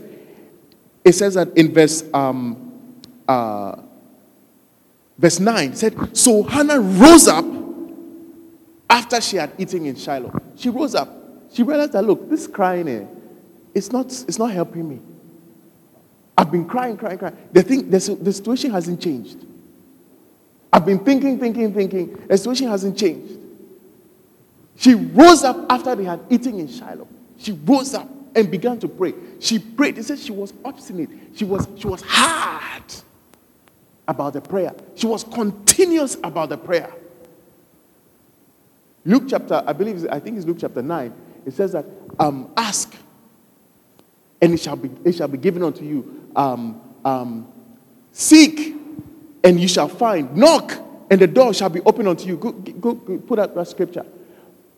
[1.04, 2.92] it says that in verse um,
[3.26, 3.76] uh,
[5.18, 7.44] verse 9, it said, So Hannah rose up
[8.94, 10.32] after she had eaten in Shiloh.
[10.54, 11.08] She rose up.
[11.52, 13.04] She realized that look, this crying eh,
[13.74, 15.00] it's not it's not helping me.
[16.38, 17.36] I've been crying, crying, crying.
[17.52, 19.44] The thing, the, the situation hasn't changed.
[20.72, 22.24] I've been thinking, thinking, thinking.
[22.28, 23.40] The situation hasn't changed.
[24.76, 27.08] She rose up after they had eaten in Shiloh.
[27.38, 29.14] She rose up and began to pray.
[29.40, 29.98] She prayed.
[29.98, 31.10] It says she was obstinate.
[31.34, 32.94] She was, she was hard
[34.06, 34.72] about the prayer.
[34.94, 36.92] She was continuous about the prayer.
[39.04, 41.12] Luke chapter, I believe, I think it's Luke chapter 9.
[41.46, 41.84] It says that
[42.18, 42.94] um, ask
[44.40, 46.30] and it shall be, it shall be given unto you.
[46.34, 47.52] Um, um,
[48.12, 48.74] seek
[49.42, 50.36] and you shall find.
[50.36, 50.72] Knock
[51.10, 52.36] and the door shall be opened unto you.
[52.36, 54.06] Go, go, go, put up that scripture.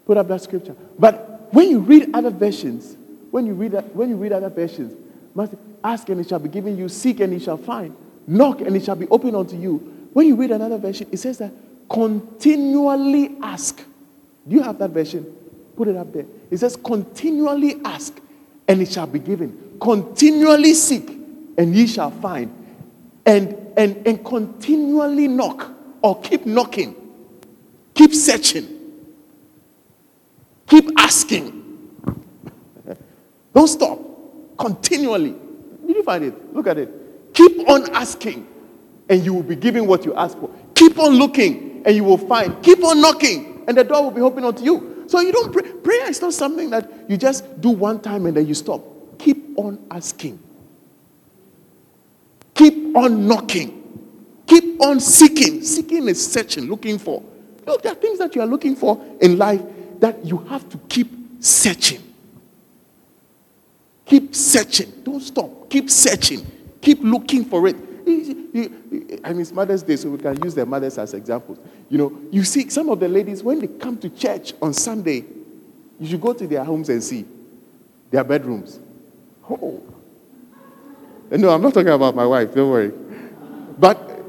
[0.04, 0.74] Put up that scripture.
[0.98, 2.96] But when you read other versions,
[3.30, 4.94] when you read when you read other versions,
[5.84, 6.88] ask and it shall be given you.
[6.88, 7.94] Seek and you shall find.
[8.26, 9.78] Knock and it shall be opened unto you.
[10.12, 11.52] When you read another version, it says that
[11.88, 13.82] continually ask.
[14.48, 15.24] Do you have that version?
[15.76, 16.26] Put it up there.
[16.50, 18.18] It says continually ask
[18.68, 19.76] and it shall be given.
[19.80, 21.08] Continually seek,
[21.58, 22.52] and ye shall find.
[23.24, 25.70] And, and, and continually knock,
[26.02, 26.94] or keep knocking,
[27.94, 28.66] keep searching,
[30.66, 31.54] keep asking.
[33.52, 33.98] Don't stop.
[34.58, 35.34] Continually.
[35.86, 36.54] Did you find it?
[36.54, 37.34] Look at it.
[37.34, 38.46] Keep on asking,
[39.08, 40.50] and you will be given what you ask for.
[40.74, 42.62] Keep on looking, and you will find.
[42.62, 45.04] Keep on knocking, and the door will be open unto you.
[45.06, 45.62] So you don't pray.
[45.62, 48.82] Prayer is not something that you just do one time and then you stop.
[49.18, 50.38] Keep on asking.
[52.54, 53.82] Keep on knocking.
[54.46, 55.62] Keep on seeking.
[55.62, 57.22] Seeking is searching, looking for.
[57.66, 59.62] Look, there are things that you are looking for in life
[60.00, 61.10] that you have to keep
[61.40, 62.02] searching.
[64.04, 64.92] Keep searching.
[65.02, 65.68] Don't stop.
[65.68, 66.46] Keep searching.
[66.80, 67.76] Keep looking for it.
[68.56, 71.58] I mean, it's Mother's Day, so we can use their mothers as examples.
[71.88, 75.24] You know, you see some of the ladies, when they come to church on Sunday,
[75.98, 77.26] you should go to their homes and see
[78.10, 78.78] their bedrooms.
[79.48, 79.82] Oh.
[81.30, 82.92] No, I'm not talking about my wife, don't worry.
[83.78, 84.22] But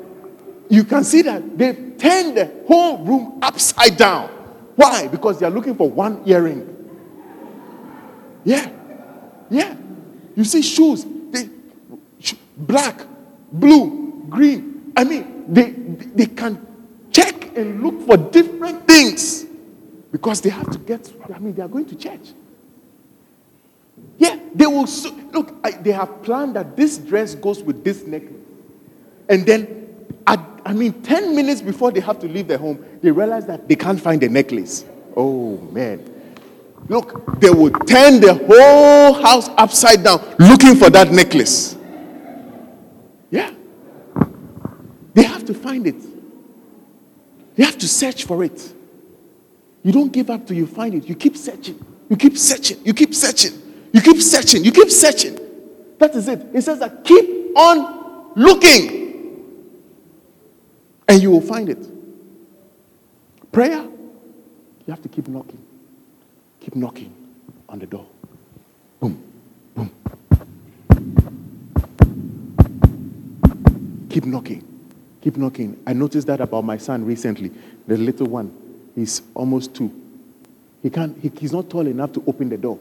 [0.69, 4.29] you can see that they've turned the whole room upside down.
[4.75, 5.07] Why?
[5.07, 6.73] Because they are looking for one earring.
[8.43, 8.71] Yeah.
[9.49, 9.75] Yeah.
[10.35, 11.49] You see shoes, they,
[12.55, 13.01] black,
[13.51, 14.93] blue, green.
[14.95, 16.65] I mean, they, they can
[17.11, 19.45] check and look for different things
[20.11, 22.33] because they have to get, I mean, they are going to church.
[24.17, 28.05] Yeah, they will, so, look, I, they have planned that this dress goes with this
[28.05, 28.33] necklace.
[29.29, 33.11] And then, I, I mean, 10 minutes before they have to leave their home, they
[33.11, 34.85] realize that they can't find the necklace.
[35.15, 36.13] Oh, man.
[36.87, 41.75] Look, they will turn the whole house upside down looking for that necklace.
[43.29, 43.51] Yeah.
[45.17, 45.95] They have to find it.
[47.55, 48.71] They have to search for it.
[49.81, 51.09] You don't give up till you find it.
[51.09, 51.83] You keep searching.
[52.07, 52.77] You keep searching.
[52.85, 53.53] You keep searching.
[53.93, 54.63] You keep searching.
[54.63, 55.39] You keep searching.
[55.97, 56.45] That is it.
[56.53, 59.41] It says that keep on looking
[61.07, 61.83] and you will find it.
[63.51, 65.65] Prayer, you have to keep knocking.
[66.59, 67.11] Keep knocking
[67.67, 68.05] on the door.
[68.99, 69.19] Boom,
[69.73, 69.91] boom.
[74.11, 74.76] Keep knocking.
[75.27, 75.77] Keep knocking.
[75.85, 77.51] I noticed that about my son recently.
[77.85, 78.49] The little one.
[78.95, 79.91] He's almost two.
[80.81, 82.79] He can't, he, he's not tall enough to open the door.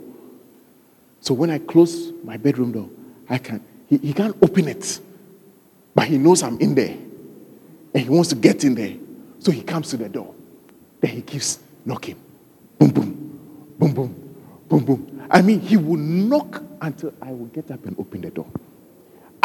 [1.18, 2.88] So when I close my bedroom door,
[3.28, 3.64] I can.
[3.88, 5.00] He, he can't open it,
[5.92, 6.96] but he knows I'm in there,
[7.94, 8.94] and he wants to get in there.
[9.40, 10.32] So he comes to the door.
[11.00, 12.14] Then he keeps knocking.
[12.78, 13.40] Boom, boom,
[13.76, 14.38] boom, boom,
[14.68, 15.26] boom, boom.
[15.32, 18.46] I mean, he will knock until I will get up and open the door.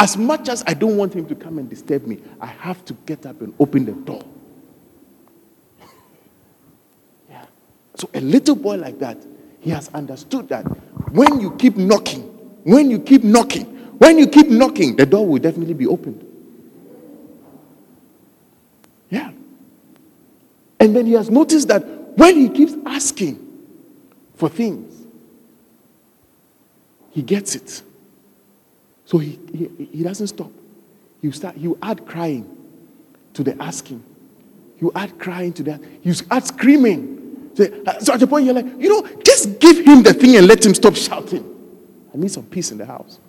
[0.01, 2.93] As much as I don't want him to come and disturb me, I have to
[3.05, 4.23] get up and open the door.
[7.29, 7.45] Yeah.
[7.93, 9.23] So a little boy like that,
[9.59, 10.63] he has understood that
[11.11, 12.23] when you keep knocking,
[12.63, 13.65] when you keep knocking,
[13.99, 16.25] when you keep knocking, the door will definitely be opened.
[19.11, 19.29] Yeah.
[20.79, 21.85] And then he has noticed that
[22.17, 23.37] when he keeps asking
[24.33, 25.05] for things,
[27.11, 27.83] he gets it.
[29.11, 30.49] So he, he, he doesn't stop.
[31.21, 32.49] You start, you add crying
[33.33, 34.01] to the asking.
[34.79, 35.81] You add crying to that.
[36.01, 37.51] You add screaming.
[37.53, 40.37] So, uh, so at the point you're like, you know, just give him the thing
[40.37, 41.45] and let him stop shouting.
[42.13, 43.19] I need some peace in the house.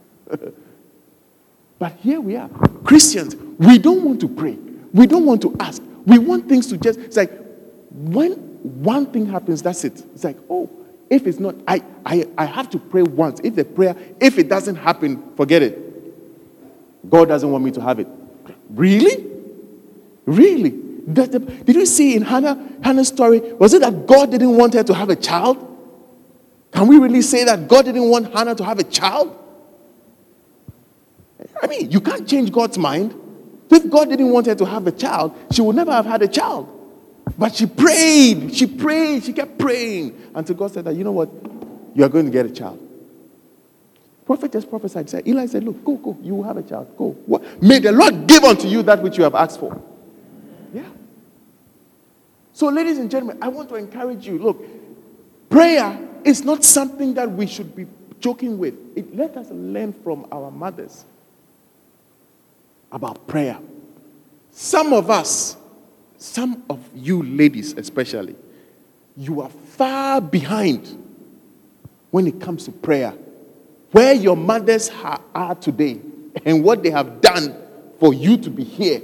[1.81, 2.49] but here we are.
[2.85, 4.57] Christians, we don't want to pray.
[4.95, 5.83] We don't want to ask.
[6.07, 7.33] We want things to just, it's like,
[7.91, 8.35] when
[8.85, 10.01] one thing happens, that's it.
[10.15, 10.71] It's like, oh,
[11.13, 13.39] if it's not, I, I, I have to pray once.
[13.45, 15.79] If the prayer, if it doesn't happen, forget it.
[17.11, 18.09] God doesn't want me to have it.
[18.71, 19.27] Really?
[20.25, 20.71] Really?
[21.13, 24.95] Did, you see in Hannah, Hannah's story, was it that God didn't want her to
[24.95, 25.59] have a child?
[26.73, 29.39] Can we really say that God didn't want Hannah to have a child?
[31.63, 33.15] I mean, you can't change God's mind.
[33.71, 36.29] If God didn't want her to have a child, she would never have had a
[36.29, 36.82] child.
[37.39, 41.31] But she prayed, she prayed, she kept praying until God said that, you know what?
[41.95, 42.79] You are going to get a child.
[44.25, 46.97] Prophet just prophesied, said, Eli said, Look, go, go, you will have a child.
[46.97, 47.11] Go.
[47.27, 47.63] What?
[47.63, 49.83] May the Lord give unto you that which you have asked for.
[50.73, 50.89] Yeah.
[52.53, 54.39] So, ladies and gentlemen, I want to encourage you.
[54.39, 54.65] Look,
[55.51, 57.87] prayer is not something that we should be
[58.21, 58.75] joking with.
[58.97, 61.05] It, let us learn from our mothers
[62.93, 63.59] about prayer.
[64.53, 65.57] Some of us,
[66.23, 68.37] some of you ladies especially,
[69.17, 70.97] you are far behind
[72.13, 73.13] when it comes to prayer.
[73.91, 74.91] Where your mothers
[75.35, 76.01] are today
[76.45, 77.57] and what they have done
[77.99, 79.03] for you to be here.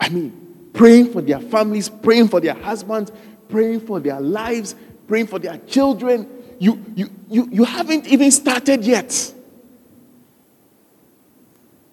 [0.00, 3.10] I mean, praying for their families, praying for their husbands,
[3.48, 4.76] praying for their lives,
[5.08, 6.28] praying for their children.
[6.60, 9.34] You, you, you, you haven't even started yet.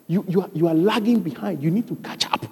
[0.07, 1.63] You, you, are, you are lagging behind.
[1.63, 2.45] You need to catch up.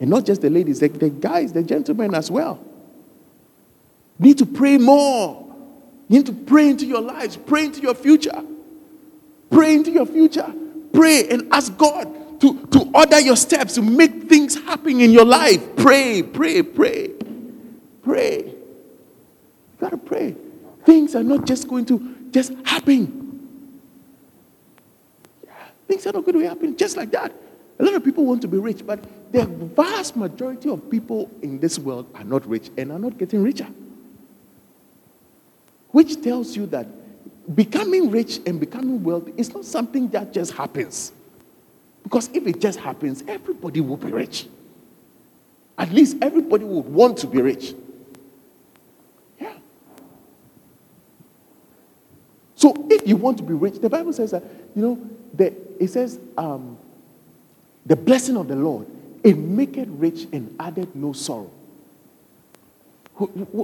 [0.00, 2.64] And not just the ladies, the, the guys, the gentlemen as well.
[4.18, 5.46] Need to pray more.
[6.08, 8.42] Need to pray into your lives, pray into your future.
[9.50, 10.52] Pray into your future.
[10.92, 15.24] Pray and ask God to, to order your steps, to make things happen in your
[15.24, 15.76] life.
[15.76, 17.10] Pray, pray, pray.
[18.02, 18.38] Pray.
[18.38, 18.56] You
[19.78, 20.34] gotta pray.
[20.84, 23.48] Things are not just going to just happen.
[25.44, 25.52] Yeah,
[25.86, 27.32] things are not going to happen just like that.
[27.80, 29.02] A lot of people want to be rich, but
[29.32, 33.42] the vast majority of people in this world are not rich and are not getting
[33.42, 33.66] richer.
[35.88, 36.86] Which tells you that
[37.56, 41.12] becoming rich and becoming wealthy is not something that just happens.
[42.02, 44.46] Because if it just happens, everybody will be rich.
[45.78, 47.74] At least everybody would want to be rich.
[49.40, 49.54] Yeah.
[52.54, 54.44] So if you want to be rich, the Bible says that,
[54.76, 56.76] you know, it says, um,
[57.86, 58.86] the blessing of the Lord,
[59.22, 61.50] it maketh rich and added no sorrow.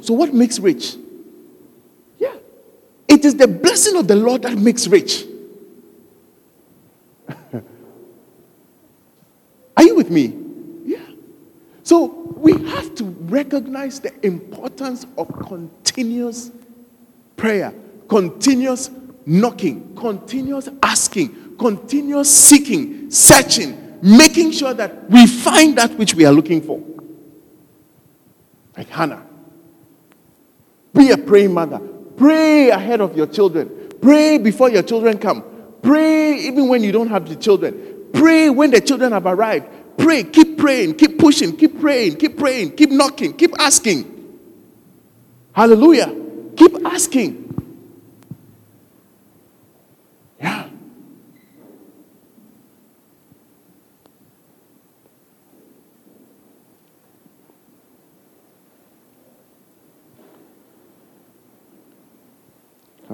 [0.03, 0.97] So what makes rich?
[2.19, 2.35] Yeah.
[3.09, 5.25] It is the blessing of the Lord that makes rich.
[9.77, 10.37] Are you with me?
[10.85, 10.99] Yeah.
[11.83, 12.07] So
[12.37, 16.51] we have to recognize the importance of continuous
[17.37, 17.73] prayer,
[18.09, 18.91] continuous
[19.25, 26.33] knocking, continuous asking, continuous seeking, searching, making sure that we find that which we are
[26.33, 26.83] looking for.
[28.77, 29.25] Like Hannah.
[30.95, 31.79] Be a praying mother.
[32.17, 33.91] Pray ahead of your children.
[34.01, 35.45] Pray before your children come.
[35.83, 38.09] Pray even when you don't have the children.
[38.13, 39.67] Pray when the children have arrived.
[39.99, 40.25] Pray.
[40.25, 40.95] Keep praying.
[40.95, 41.57] Keep pushing.
[41.57, 42.17] Keep praying.
[42.17, 42.73] Keep praying.
[42.77, 43.35] Keep knocking.
[43.35, 44.13] Keep asking.
[45.53, 46.15] Hallelujah.
[46.57, 47.46] Keep asking.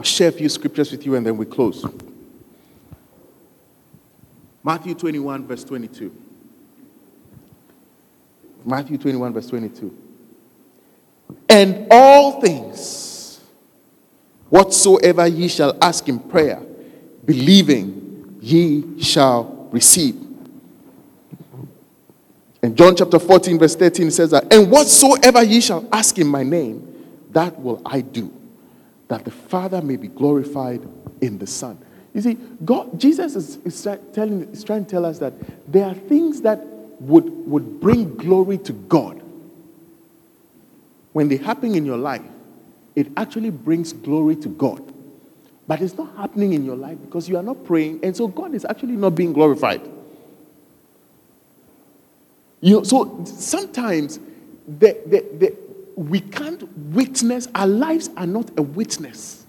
[0.02, 1.86] I'll share a few scriptures with you and then we close.
[4.64, 6.12] Matthew 21, verse 22.
[8.64, 9.96] Matthew 21, verse 22.
[11.48, 13.12] And all things
[14.52, 16.60] Whatsoever ye shall ask in prayer,
[17.24, 20.16] believing, ye shall receive.
[22.60, 26.42] And John chapter 14, verse 13, says that, And whatsoever ye shall ask in my
[26.42, 26.86] name,
[27.30, 28.30] that will I do,
[29.12, 30.80] that the Father may be glorified
[31.20, 31.78] in the Son.
[32.14, 35.34] You see, God, Jesus is, is, telling, is trying to tell us that
[35.70, 36.64] there are things that
[36.98, 39.22] would, would bring glory to God.
[41.12, 42.22] When they happen in your life,
[42.96, 44.82] it actually brings glory to God.
[45.68, 48.54] But it's not happening in your life because you are not praying, and so God
[48.54, 49.82] is actually not being glorified.
[52.62, 54.20] You know, so sometimes
[54.66, 55.56] the, the, the,
[55.96, 59.46] we can't witness, our lives are not a witness.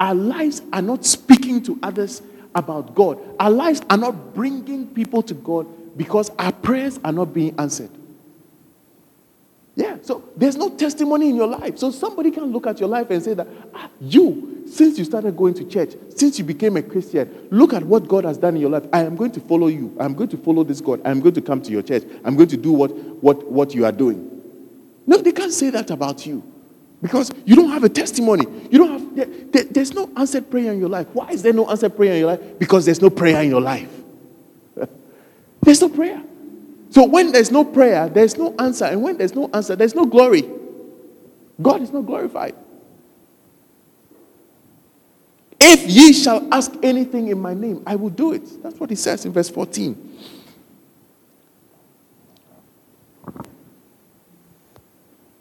[0.00, 2.22] Our lives are not speaking to others
[2.54, 3.18] about God.
[3.40, 7.90] Our lives are not bringing people to God because our prayers are not being answered.
[9.76, 11.78] Yeah, so there's no testimony in your life.
[11.78, 15.36] So somebody can look at your life and say that ah, you, since you started
[15.36, 18.60] going to church, since you became a Christian, look at what God has done in
[18.60, 18.84] your life.
[18.92, 19.96] I am going to follow you.
[19.98, 21.00] I'm going to follow this God.
[21.04, 22.04] I'm going to come to your church.
[22.24, 24.33] I'm going to do what, what, what you are doing.
[25.06, 26.42] No, they can't say that about you
[27.02, 28.46] because you don't have a testimony.
[28.70, 31.06] You don't have, there- there- there's no answered prayer in your life.
[31.12, 32.40] Why is there no answered prayer in your life?
[32.58, 33.90] Because there's no prayer in your life.
[35.62, 36.22] there's no prayer.
[36.90, 38.84] So when there's no prayer, there's no answer.
[38.86, 40.48] And when there's no answer, there's no glory.
[41.60, 42.54] God is not glorified.
[45.60, 48.62] If ye shall ask anything in my name, I will do it.
[48.62, 50.18] That's what he says in verse 14.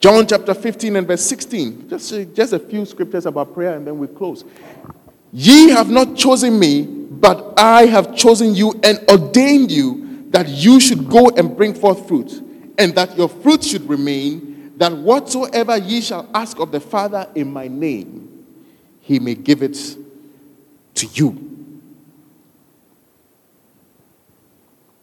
[0.03, 1.87] John chapter 15 and verse 16.
[1.89, 4.43] Just, uh, just a few scriptures about prayer and then we close.
[5.31, 10.81] Ye have not chosen me, but I have chosen you and ordained you that you
[10.81, 12.33] should go and bring forth fruit,
[12.77, 17.49] and that your fruit should remain, that whatsoever ye shall ask of the Father in
[17.49, 18.45] my name,
[18.99, 19.77] he may give it
[20.95, 21.29] to you.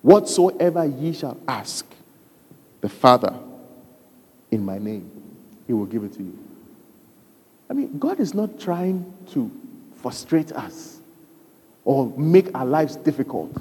[0.03, 1.86] Whatsoever ye shall ask
[2.82, 3.34] the Father
[4.51, 5.11] in my name,
[5.66, 6.38] he will give it to you.
[7.68, 9.51] I mean, God is not trying to
[9.96, 11.01] frustrate us
[11.84, 13.53] or make our lives difficult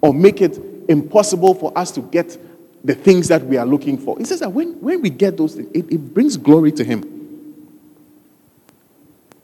[0.00, 2.38] or make it impossible for us to get
[2.84, 4.16] the things that we are looking for.
[4.18, 7.02] He says that when, when we get those things, it, it brings glory to Him.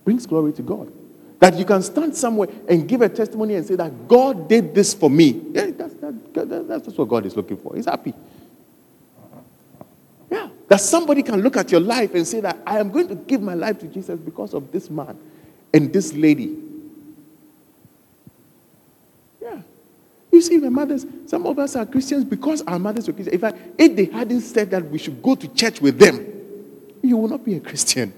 [0.05, 0.92] Brings glory to God.
[1.40, 4.94] That you can stand somewhere and give a testimony and say that God did this
[4.94, 5.42] for me.
[5.52, 7.74] Yeah, that's, that, that- that's just what God is looking for.
[7.74, 8.14] He's happy.
[10.69, 13.43] That somebody can look at your life and say that I am going to give
[13.43, 15.19] my life to Jesus because of this man
[15.73, 16.57] and this lady.
[19.43, 19.61] Yeah.
[20.33, 23.35] You see, my mothers, some of us are Christians because our mothers were Christians.
[23.35, 26.27] In fact, if they hadn't said that we should go to church with them,
[27.03, 28.12] you will not be a Christian.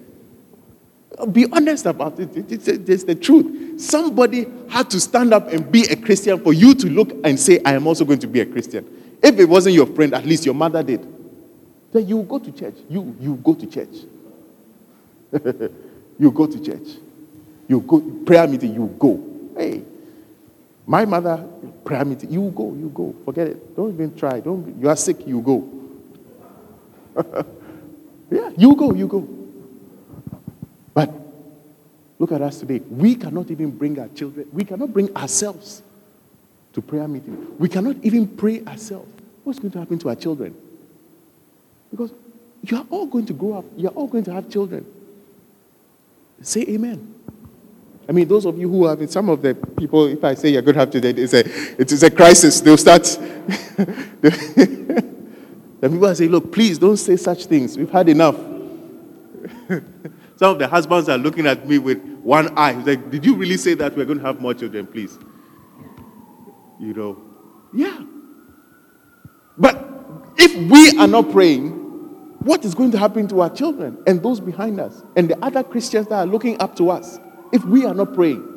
[1.33, 2.35] Be honest about it.
[2.37, 3.81] It- It's, it's the truth.
[3.81, 7.61] Somebody had to stand up and be a Christian for you to look and say,
[7.65, 8.87] I am also going to be a Christian.
[9.23, 11.07] If it wasn't your friend, at least your mother did.
[11.97, 12.75] Then you go to church.
[12.91, 14.05] You, you go to church.
[16.19, 16.99] you go to church.
[17.67, 19.19] You go, prayer meeting, you go.
[19.57, 19.83] Hey,
[20.87, 21.39] my mother,
[21.87, 23.15] prayer meeting, you go, you go.
[23.25, 23.75] Forget it.
[23.75, 24.41] Don't even try.
[24.41, 25.67] Don't, you are sick, you go.
[28.31, 29.27] yeah, you go, you go.
[30.93, 31.15] But
[32.19, 32.81] look at us today.
[32.91, 35.83] We cannot even bring our children, we cannot bring ourselves
[36.75, 37.57] to prayer meeting.
[37.59, 39.09] We cannot even pray ourselves.
[39.45, 40.55] What's going to happen to our children?
[41.91, 42.13] Because
[42.63, 44.85] you are all going to grow up, you are all going to have children.
[46.43, 47.15] Say amen.
[48.09, 50.63] I mean, those of you who have some of the people, if I say you're
[50.63, 51.41] going to have children, it's a,
[51.81, 52.61] it is a crisis.
[52.61, 53.03] They'll start.
[54.23, 55.05] the
[55.91, 57.77] people say, look, please don't say such things.
[57.77, 58.37] We've had enough.
[60.37, 62.75] Some of the husbands are looking at me with one eye.
[62.75, 65.19] He's like, Did you really say that we're going to have more children, please?
[66.79, 67.23] You know,
[67.73, 68.05] yeah.
[69.57, 69.86] But
[70.39, 71.71] if we are not praying,
[72.41, 75.63] what is going to happen to our children and those behind us and the other
[75.65, 77.19] Christians that are looking up to us
[77.53, 78.53] if we are not praying?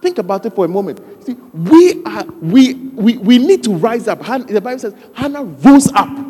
[0.00, 1.00] Think about it for a moment.
[1.24, 4.22] See, we are we we, we need to rise up.
[4.22, 6.26] Han- The Bible says Hannah rose up.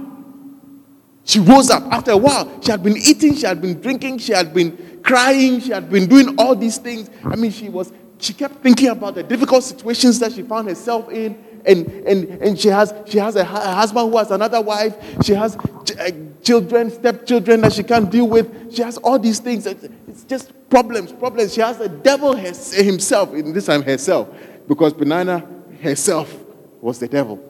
[1.24, 2.62] She rose up after a while.
[2.62, 6.08] She had been eating, she had been drinking, she had been crying, she had been
[6.08, 7.10] doing all these things.
[7.24, 11.10] I mean, she was she kept thinking about the difficult situations that she found herself
[11.12, 11.36] in.
[11.66, 14.96] And, and, and she has she has a, a husband who has another wife.
[15.24, 16.10] She has ch- uh,
[16.42, 18.74] children, stepchildren that she can't deal with.
[18.74, 19.66] She has all these things.
[19.66, 21.54] It's just problems, problems.
[21.54, 24.28] She has the devil himself, in this time herself,
[24.66, 25.46] because Peninnah
[25.82, 26.34] herself
[26.80, 27.44] was the devil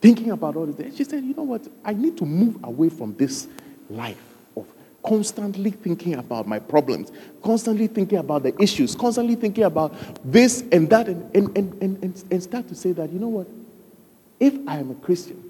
[0.00, 0.96] thinking about all this.
[0.96, 1.66] She said, You know what?
[1.84, 3.48] I need to move away from this
[3.90, 4.25] life
[5.06, 9.94] constantly thinking about my problems, constantly thinking about the issues, constantly thinking about
[10.24, 13.46] this and that, and, and, and, and, and, start to say that, you know what?
[14.40, 15.42] If I am a Christian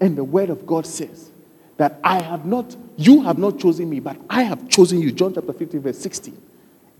[0.00, 1.30] and the word of God says
[1.76, 5.34] that I have not, you have not chosen me, but I have chosen you, John
[5.34, 6.40] chapter 15, verse 16,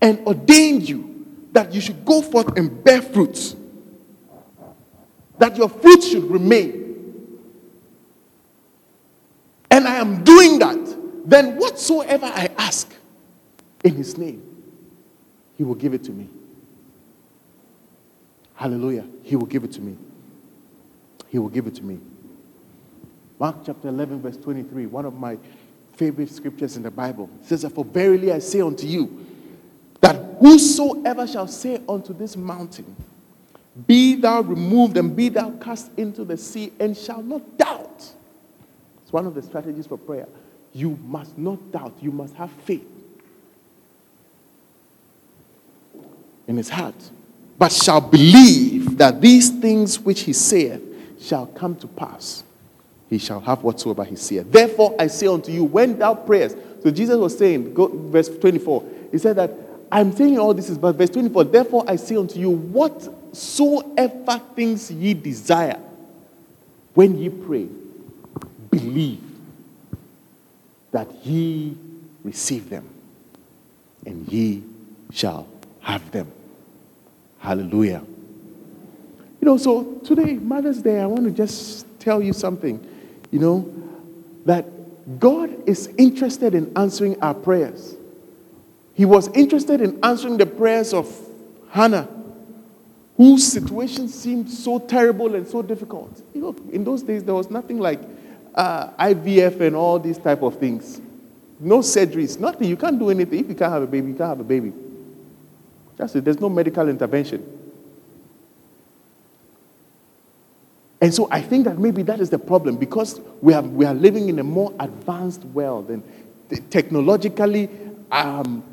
[0.01, 3.55] and ordained you that you should go forth and bear fruits,
[5.39, 6.79] that your fruits should remain.
[9.69, 12.93] And I am doing that, then whatsoever I ask
[13.83, 14.41] in his name,
[15.57, 16.29] he will give it to me.
[18.55, 19.05] Hallelujah.
[19.23, 19.97] He will give it to me.
[21.29, 21.99] He will give it to me.
[23.39, 25.37] Mark chapter 11, verse 23, one of my
[25.93, 29.25] favorite scriptures in the Bible says For verily I say unto you,
[29.99, 32.95] that whosoever shall say unto this mountain,
[33.87, 38.13] Be thou removed and be thou cast into the sea, and shall not doubt.
[39.01, 40.27] It's one of the strategies for prayer.
[40.73, 42.87] You must not doubt, you must have faith
[46.47, 46.95] in his heart,
[47.57, 50.81] but shall believe that these things which he saith
[51.19, 52.43] shall come to pass.
[53.09, 54.51] He shall have whatsoever he saith.
[54.51, 56.57] Therefore, I say unto you, when thou prayest.
[56.81, 59.51] So Jesus was saying, go, verse 24, he said that
[59.91, 64.89] I'm saying all this is, but verse 24, therefore I say unto you, whatsoever things
[64.89, 65.79] ye desire,
[66.93, 67.67] when ye pray,
[68.69, 69.30] believe
[70.91, 71.77] that ye
[72.23, 72.87] receive them,
[74.05, 74.63] and ye
[75.11, 75.47] shall
[75.81, 76.31] have them.
[77.39, 78.03] Hallelujah.
[79.39, 82.85] You know, so today, Mother's Day, I want to just tell you something,
[83.31, 83.73] you know,
[84.45, 87.95] that God is interested in answering our prayers.
[88.93, 91.11] He was interested in answering the prayers of
[91.69, 92.07] Hannah,
[93.17, 96.21] whose situation seemed so terrible and so difficult.
[96.33, 97.99] You know, in those days, there was nothing like
[98.55, 101.01] uh, IVF and all these type of things.
[101.59, 102.67] No surgeries, nothing.
[102.67, 103.39] You can't do anything.
[103.39, 104.73] If you can't have a baby, you can't have a baby.
[105.97, 106.25] That's it.
[106.25, 107.59] There's no medical intervention.
[110.99, 113.93] And so I think that maybe that is the problem because we, have, we are
[113.93, 116.03] living in a more advanced world and
[116.71, 117.69] technologically
[118.11, 118.63] um,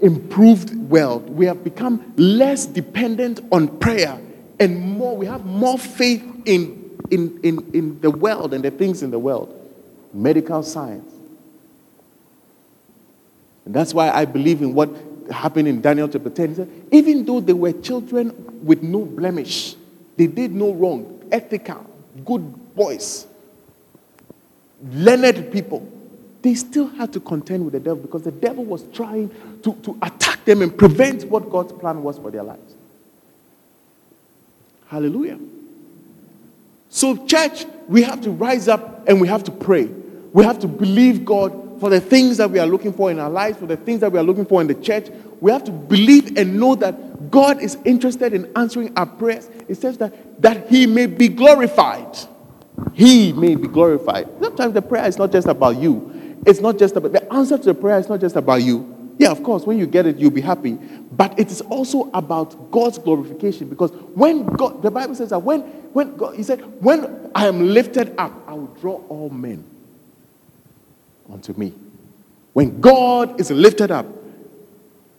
[0.00, 1.28] improved world.
[1.28, 4.18] We have become less dependent on prayer
[4.60, 6.83] and more, we have more faith in,
[7.14, 9.54] in, in, in the world and the things in the world,
[10.12, 11.12] medical science.
[13.64, 14.90] And that's why I believe in what
[15.30, 16.48] happened in Daniel chapter 10.
[16.48, 19.76] He said, even though they were children with no blemish,
[20.16, 21.86] they did no wrong, ethical,
[22.24, 23.26] good boys,
[24.92, 25.90] learned people,
[26.42, 29.30] they still had to contend with the devil because the devil was trying
[29.62, 32.74] to, to attack them and prevent what God's plan was for their lives.
[34.86, 35.38] Hallelujah.
[36.94, 39.86] So, church, we have to rise up and we have to pray.
[40.32, 43.28] We have to believe God for the things that we are looking for in our
[43.28, 45.08] lives, for the things that we are looking for in the church.
[45.40, 49.50] We have to believe and know that God is interested in answering our prayers.
[49.66, 52.16] It says that, that He may be glorified.
[52.92, 54.28] He may be glorified.
[54.40, 56.38] Sometimes the prayer is not just about you.
[56.46, 58.93] It's not just about the answer to the prayer is not just about you.
[59.18, 60.72] Yeah, of course, when you get it, you'll be happy.
[60.72, 65.60] But it is also about God's glorification because when God, the Bible says that when,
[65.92, 69.64] when God, He said, when I am lifted up, I will draw all men
[71.30, 71.72] unto me.
[72.52, 74.06] When God is lifted up,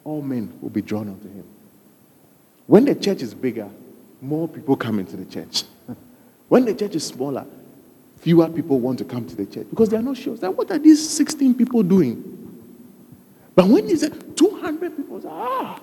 [0.03, 1.45] all men will be drawn unto Him.
[2.67, 3.69] When the church is bigger,
[4.21, 5.63] more people come into the church.
[6.49, 7.45] when the church is smaller,
[8.17, 10.35] fewer people want to come to the church because they are not sure.
[10.35, 12.44] What are these 16 people doing?
[13.55, 15.79] But when you say 200 people, say, ah,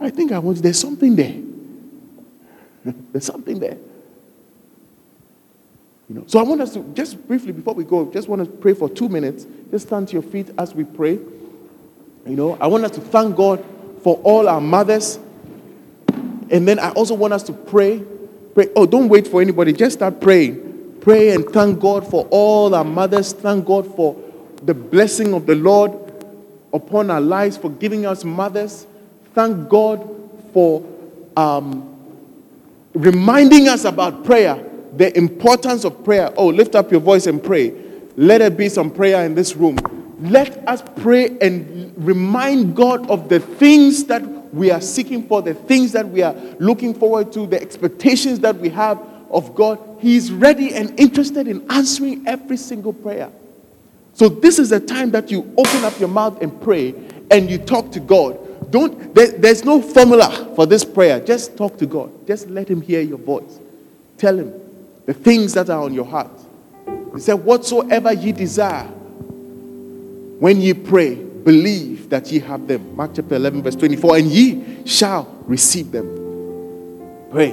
[0.00, 1.36] I think I want, there's something there.
[3.12, 3.78] there's something there.
[6.08, 8.50] You know, so I want us to just briefly before we go, just want to
[8.50, 9.46] pray for two minutes.
[9.70, 11.12] Just stand to your feet as we pray.
[11.12, 13.64] You know, I want us to thank God
[14.02, 15.18] for all our mothers.
[16.50, 18.04] And then I also want us to pray.
[18.54, 18.68] Pray.
[18.76, 19.72] Oh, don't wait for anybody.
[19.72, 20.98] Just start praying.
[21.00, 23.32] Pray and thank God for all our mothers.
[23.32, 24.16] Thank God for
[24.62, 26.05] the blessing of the Lord
[26.72, 28.86] upon our lives, for giving us mothers.
[29.34, 30.08] Thank God
[30.52, 30.84] for
[31.36, 31.94] um,
[32.94, 34.62] reminding us about prayer,
[34.96, 36.32] the importance of prayer.
[36.36, 37.74] Oh, lift up your voice and pray.
[38.16, 39.76] Let there be some prayer in this room.
[40.20, 44.22] Let us pray and remind God of the things that
[44.54, 48.56] we are seeking for, the things that we are looking forward to, the expectations that
[48.56, 48.98] we have
[49.30, 49.78] of God.
[50.00, 53.30] He is ready and interested in answering every single prayer.
[54.16, 56.94] So this is the time that you open up your mouth and pray
[57.30, 58.70] and you talk to God.
[58.72, 61.20] Don't there, there's no formula for this prayer.
[61.20, 62.26] Just talk to God.
[62.26, 63.60] Just let him hear your voice.
[64.16, 64.54] Tell him
[65.04, 66.32] the things that are on your heart.
[67.14, 68.88] He said, Whatsoever ye desire
[70.38, 72.96] When ye pray, believe that ye have them.
[72.96, 77.28] Mark chapter 11, verse 24, and ye shall receive them.
[77.30, 77.52] Pray.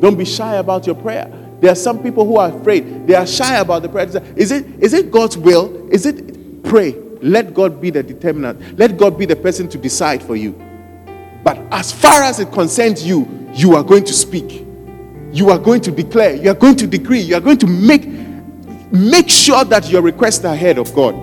[0.00, 1.47] Don't be shy about your prayer.
[1.60, 3.06] There are some people who are afraid.
[3.06, 4.06] They are shy about the prayer.
[4.36, 5.88] Is it, is it God's will?
[5.92, 6.92] Is it pray?
[7.20, 8.78] Let God be the determinant.
[8.78, 10.52] Let God be the person to decide for you.
[11.42, 14.64] But as far as it concerns you, you are going to speak.
[15.32, 16.34] You are going to declare.
[16.34, 17.20] You are going to decree.
[17.20, 18.06] You are going to make
[18.90, 21.14] make sure that your requests are ahead of God.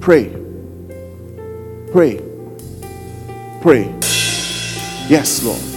[0.00, 0.28] Pray.
[1.90, 2.20] Pray.
[3.60, 3.94] Pray.
[5.08, 5.73] Yes, Lord.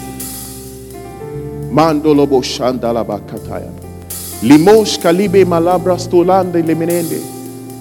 [1.71, 3.71] Mandolobo shandalaba kataya.
[4.43, 7.19] Limos kalibe malabra stolande lemenende.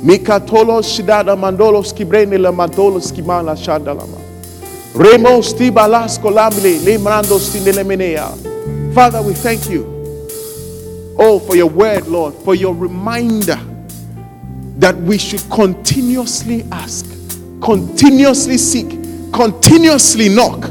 [0.04, 4.18] Mikatolo shidada mandolos kibrene la mandolos kimala shandalama.
[4.94, 8.28] Remos tibalas kolamle lemrando stindelemenea.
[8.94, 9.84] Father, we thank you.
[11.18, 13.58] Oh, for your word, Lord, for your reminder
[14.78, 17.06] that we should continuously ask,
[17.62, 18.88] continuously seek,
[19.32, 20.70] continuously knock.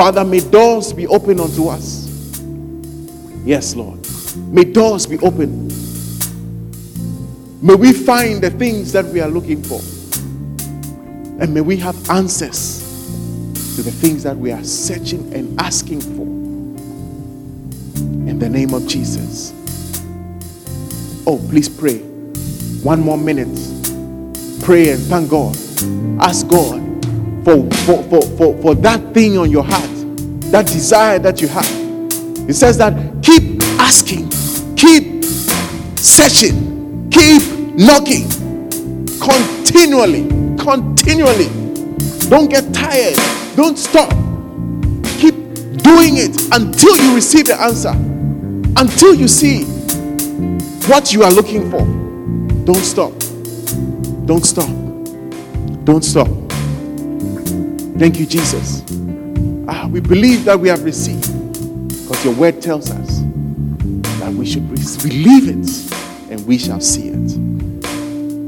[0.00, 2.08] Father, may doors be open unto us.
[3.44, 3.98] Yes, Lord.
[4.50, 5.68] May doors be open.
[7.60, 9.78] May we find the things that we are looking for.
[11.42, 12.78] And may we have answers
[13.76, 16.22] to the things that we are searching and asking for.
[18.26, 19.52] In the name of Jesus.
[21.26, 21.98] Oh, please pray.
[22.82, 23.54] One more minute.
[24.62, 25.54] Pray and thank God.
[26.22, 26.89] Ask God
[27.44, 29.90] for, for, for, for, for that thing on your heart,
[30.50, 31.68] that desire that you have.
[32.48, 34.28] It says that keep asking,
[34.76, 35.24] keep
[35.96, 37.42] searching, keep
[37.74, 38.28] knocking
[39.20, 40.26] continually,
[40.56, 41.48] continually.
[42.28, 43.16] Don't get tired,
[43.56, 44.10] don't stop.
[45.18, 45.34] Keep
[45.82, 47.90] doing it until you receive the answer,
[48.80, 49.64] until you see
[50.88, 51.84] what you are looking for.
[52.64, 53.12] Don't stop.
[54.26, 54.68] Don't stop.
[55.84, 56.49] Don't stop.
[58.00, 58.82] Thank you, Jesus.
[59.68, 61.20] Ah, we believe that we have received
[62.00, 63.18] because your word tells us
[64.20, 67.36] that we should believe it and we shall see it.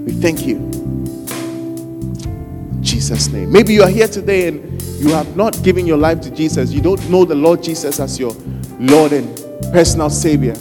[0.07, 0.57] We thank you.
[2.73, 3.53] In Jesus' name.
[3.53, 6.73] Maybe you are here today and you have not given your life to Jesus.
[6.73, 8.35] You don't know the Lord Jesus as your
[8.79, 9.37] Lord and
[9.71, 10.55] personal Savior.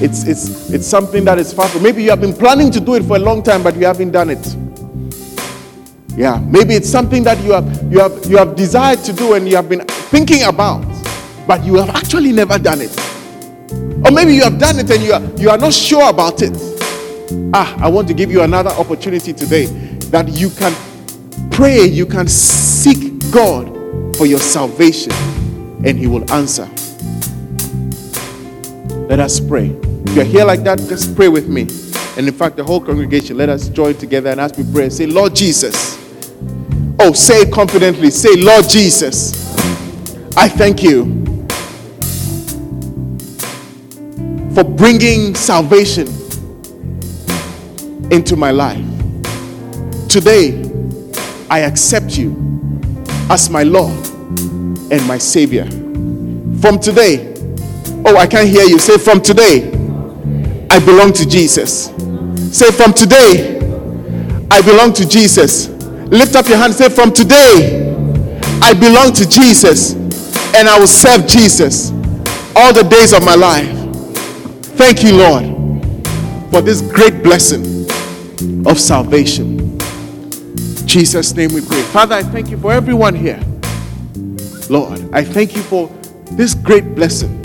[0.00, 1.82] It's, it's, it's something that is far from.
[1.82, 4.12] Maybe you have been planning to do it for a long time, but you haven't
[4.12, 4.56] done it.
[6.16, 9.46] Yeah, maybe it's something that you have you have you have desired to do and
[9.46, 10.82] you have been thinking about,
[11.46, 12.98] but you have actually never done it.
[14.02, 16.56] Or maybe you have done it and you are you are not sure about it.
[17.52, 19.66] Ah, I want to give you another opportunity today
[20.10, 20.74] that you can
[21.50, 23.66] pray, you can seek God
[24.16, 25.12] for your salvation,
[25.84, 26.64] and He will answer.
[29.06, 29.66] Let us pray.
[30.06, 31.66] If you're here like that, just pray with me.
[32.16, 35.04] And in fact, the whole congregation, let us join together and as we pray, say,
[35.04, 36.05] Lord Jesus.
[36.98, 38.10] Oh, say it confidently.
[38.10, 39.54] Say, Lord Jesus,
[40.36, 41.04] I thank you
[44.54, 46.06] for bringing salvation
[48.10, 48.82] into my life.
[50.08, 50.62] Today,
[51.50, 52.34] I accept you
[53.28, 53.92] as my Lord
[54.90, 55.66] and my Savior.
[56.60, 57.34] From today,
[58.06, 58.78] oh, I can't hear you.
[58.78, 59.68] Say, from today,
[60.70, 61.92] I belong to Jesus.
[62.56, 63.58] Say, from today,
[64.50, 65.75] I belong to Jesus.
[66.10, 66.74] Lift up your hand.
[66.74, 67.92] Say, from today,
[68.62, 69.94] I belong to Jesus
[70.54, 71.90] and I will serve Jesus
[72.54, 73.68] all the days of my life.
[74.76, 75.44] Thank you, Lord,
[76.50, 77.88] for this great blessing
[78.66, 79.58] of salvation.
[79.58, 81.82] In Jesus' name we pray.
[81.82, 83.40] Father, I thank you for everyone here.
[84.70, 85.88] Lord, I thank you for
[86.32, 87.44] this great blessing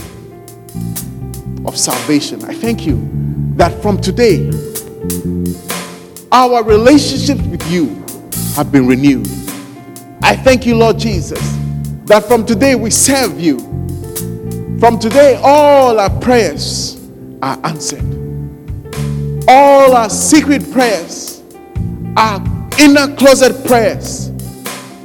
[1.66, 2.44] of salvation.
[2.46, 3.10] I thank you
[3.56, 4.50] that from today,
[6.32, 8.01] our relationship with you
[8.56, 9.28] have been renewed.
[10.24, 11.40] I thank you, Lord Jesus,
[12.06, 13.60] that from today we serve you.
[14.80, 17.00] From today, all our prayers
[17.42, 18.04] are answered.
[19.48, 21.44] All our secret prayers,
[22.18, 22.42] our
[22.80, 24.32] inner closet prayers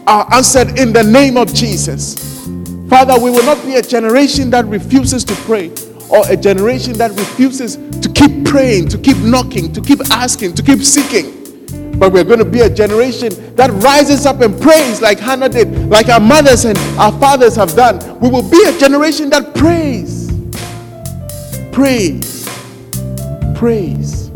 [0.06, 2.14] are answered in the name of Jesus.
[2.88, 5.70] Father, we will not be a generation that refuses to pray
[6.08, 10.62] or a generation that refuses to keep praying, to keep knocking, to keep asking, to
[10.62, 11.35] keep seeking.
[11.98, 15.88] But we're going to be a generation that rises up and prays like Hannah did,
[15.88, 18.20] like our mothers and our fathers have done.
[18.20, 20.30] We will be a generation that prays.
[21.72, 22.46] Prays.
[23.54, 24.30] Prays.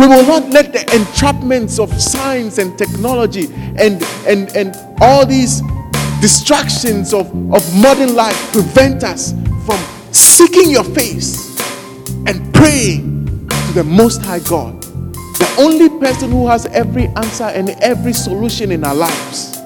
[0.00, 5.60] We will not let the entrapments of science and technology and, and, and all these
[6.20, 9.32] distractions of, of modern life prevent us
[9.66, 9.78] from
[10.12, 11.58] seeking your face
[12.26, 14.79] and praying to the Most High God,
[15.40, 19.58] the only person who has every answer and every solution in our lives.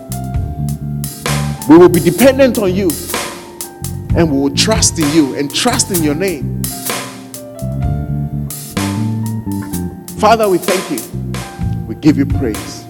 [1.69, 2.91] We will be dependent on you
[4.17, 6.63] and we will trust in you and trust in your name.
[10.19, 11.85] Father, we thank you.
[11.87, 12.85] We give you praise.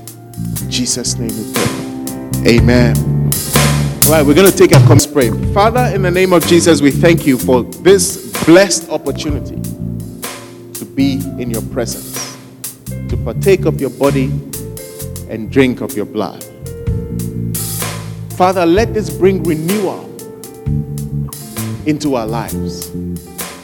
[0.62, 2.56] In Jesus' name we pray.
[2.56, 2.96] Amen.
[4.04, 5.30] All right, we're going to take a come pray.
[5.54, 9.56] Father, in the name of Jesus, we thank you for this blessed opportunity
[10.74, 12.33] to be in your presence,
[13.14, 14.24] to partake of your body
[15.28, 16.42] and drink of your blood.
[18.32, 20.04] Father, let this bring renewal
[21.86, 22.92] into our lives.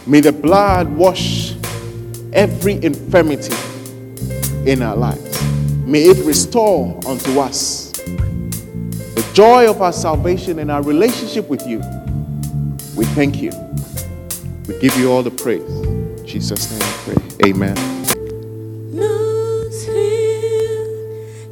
[0.07, 1.55] May the blood wash
[2.33, 3.55] every infirmity
[4.71, 5.43] in our lives.
[5.85, 11.79] May it restore unto us the joy of our salvation and our relationship with you.
[12.97, 13.51] We thank you.
[14.69, 15.63] We give you all the praise.
[15.63, 17.51] In Jesus' name we pray.
[17.51, 18.00] Amen.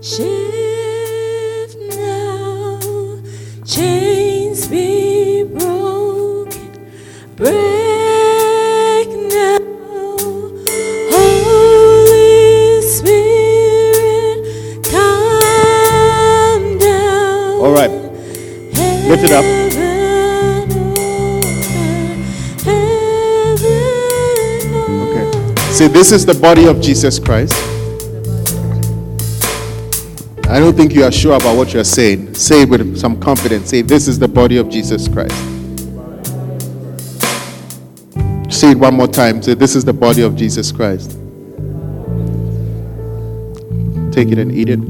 [0.09, 3.21] Shift now,
[3.67, 6.73] chains be broken,
[7.37, 9.59] break now.
[11.13, 14.41] Holy Spirit,
[14.91, 17.61] come down.
[17.61, 17.91] All right.
[19.11, 19.45] Lift it up.
[25.05, 25.27] Okay.
[25.73, 27.78] See, this is the body of Jesus Christ.
[30.51, 32.35] I don't think you are sure about what you are saying.
[32.35, 33.69] Say it with some confidence.
[33.69, 35.37] Say, This is the body of Jesus Christ.
[38.51, 39.43] Say it one more time.
[39.43, 41.11] Say, This is the body of Jesus Christ.
[44.11, 44.81] Take it and eat it.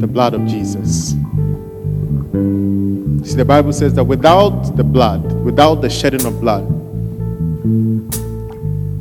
[0.00, 1.10] The blood of Jesus.
[3.28, 6.75] See, the Bible says that without the blood, without the shedding of blood,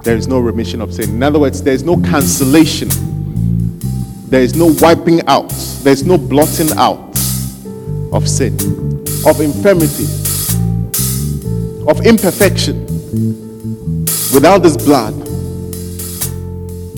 [0.03, 1.09] there is no remission of sin.
[1.09, 2.89] In other words, there is no cancellation.
[4.29, 5.49] There is no wiping out.
[5.83, 6.99] There is no blotting out
[8.13, 8.53] of sin,
[9.25, 10.05] of infirmity,
[11.87, 12.85] of imperfection.
[14.33, 15.13] Without this blood,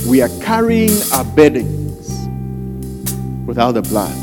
[0.08, 2.10] we are carrying our burdens
[3.46, 4.16] without the blood.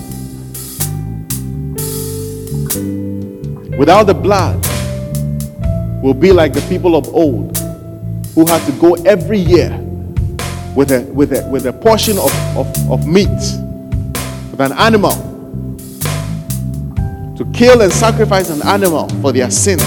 [3.79, 4.74] Without the blood,
[6.05, 7.57] we'll be like the people of old
[8.35, 9.71] who had to go every year
[10.77, 13.27] with a, with a, with a portion of, of, of meat,
[14.51, 15.13] with an animal,
[17.39, 19.83] to kill and sacrifice an animal for their sins.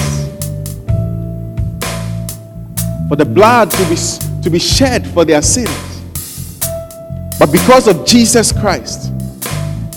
[3.08, 3.96] For the blood to be,
[4.42, 5.70] to be shed for their sins.
[7.38, 9.12] But because of Jesus Christ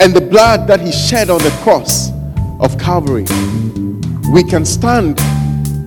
[0.03, 2.11] and the blood that He shed on the cross
[2.61, 3.25] of Calvary,
[4.35, 5.19] we can stand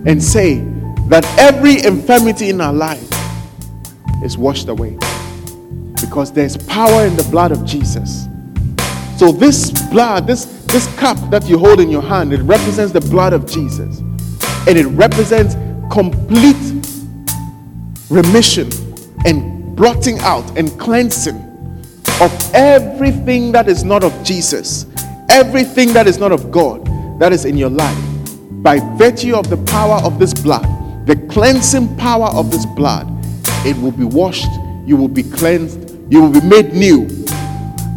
[0.06, 0.58] and say
[1.08, 3.08] that every infirmity in our life
[4.22, 4.96] is washed away
[6.00, 8.26] because there's power in the blood of Jesus.
[9.18, 13.00] So this blood, this this cup that you hold in your hand, it represents the
[13.00, 14.00] blood of Jesus.
[14.66, 15.54] And it represents
[15.90, 16.56] complete
[18.10, 18.70] remission
[19.24, 21.36] and blotting out and cleansing
[22.20, 24.86] of everything that is not of Jesus,
[25.30, 26.84] everything that is not of God
[27.20, 28.13] that is in your life.
[28.64, 30.64] By virtue of the power of this blood,
[31.06, 33.06] the cleansing power of this blood,
[33.66, 34.50] it will be washed,
[34.86, 37.06] you will be cleansed, you will be made new,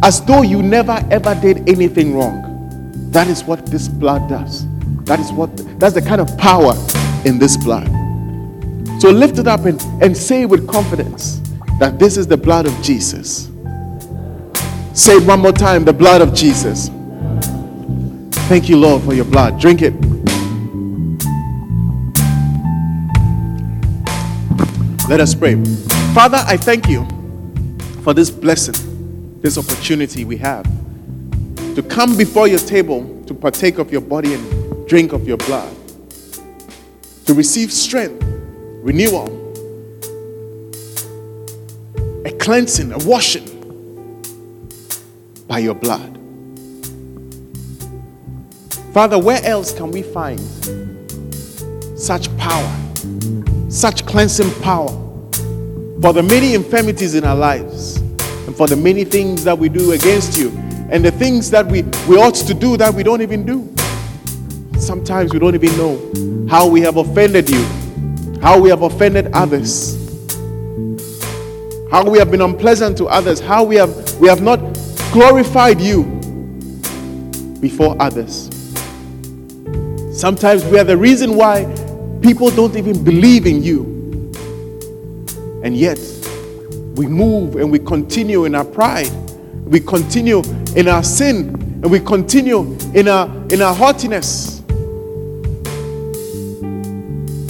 [0.02, 2.92] as though you never ever did anything wrong.
[3.12, 4.66] That is what this blood does.
[5.04, 5.48] That is what
[5.80, 6.74] that's the kind of power
[7.24, 7.86] in this blood.
[9.00, 11.40] So lift it up and, and say with confidence
[11.80, 13.50] that this is the blood of Jesus.
[14.92, 16.90] Say it one more time the blood of Jesus.
[18.50, 19.58] Thank you, Lord, for your blood.
[19.58, 19.94] Drink it.
[25.08, 25.54] Let us pray.
[26.12, 27.06] Father, I thank you
[28.02, 30.64] for this blessing, this opportunity we have
[31.74, 35.74] to come before your table to partake of your body and drink of your blood,
[37.24, 38.22] to receive strength,
[38.82, 39.28] renewal,
[42.26, 43.46] a cleansing, a washing
[45.46, 46.18] by your blood.
[48.92, 50.38] Father, where else can we find
[51.98, 52.76] such power,
[53.68, 54.88] such cleansing power
[56.00, 59.92] for the many infirmities in our lives and for the many things that we do
[59.92, 60.50] against you
[60.90, 63.68] and the things that we, we ought to do that we don't even do?
[64.80, 67.62] Sometimes we don't even know how we have offended you,
[68.40, 69.96] how we have offended others,
[71.90, 74.58] how we have been unpleasant to others, how we have, we have not
[75.12, 76.04] glorified you
[77.60, 78.48] before others.
[80.18, 81.64] Sometimes we are the reason why
[82.22, 83.82] people don't even believe in you.
[85.62, 85.98] And yet,
[86.94, 89.10] we move and we continue in our pride.
[89.64, 90.42] We continue
[90.74, 91.48] in our sin
[91.82, 94.60] and we continue in our in our haughtiness.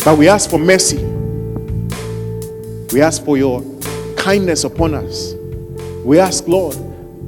[0.05, 1.05] But we ask for mercy.
[2.93, 3.63] We ask for your
[4.17, 5.35] kindness upon us.
[6.05, 6.77] We ask, Lord,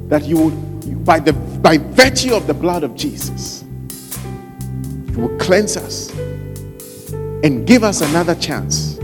[0.09, 3.63] that you would, by the by virtue of the blood of Jesus,
[5.11, 6.11] you will cleanse us
[7.43, 8.97] and give us another chance.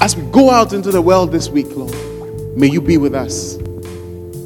[0.00, 1.94] As we go out into the world this week, Lord,
[2.56, 3.56] may you be with us.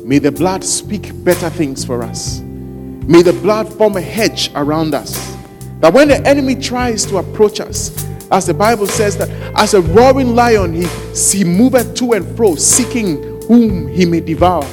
[0.04, 2.40] May the blood speak better things for us.
[2.40, 5.36] May the blood form a hedge around us.
[5.80, 9.80] That when the enemy tries to approach us, as the Bible says that as a
[9.80, 14.66] roaring lion, he, he moveth to and fro, seeking whom he may devour.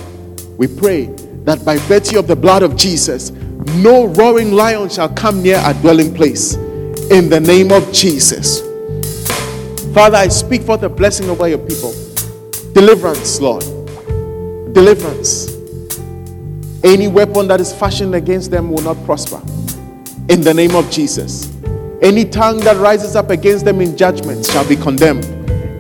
[0.58, 1.06] We pray
[1.46, 3.32] that by virtue of the blood of Jesus,
[3.76, 6.56] no roaring lion shall come near our dwelling place.
[7.12, 8.62] In the name of Jesus.
[9.94, 11.94] Father, I speak for the blessing over your people.
[12.74, 13.64] Deliverance, Lord.
[14.74, 15.52] Deliverance.
[16.84, 19.42] Any weapon that is fashioned against them will not prosper.
[20.30, 21.54] In the name of Jesus.
[22.02, 25.26] Any tongue that rises up against them in judgment shall be condemned.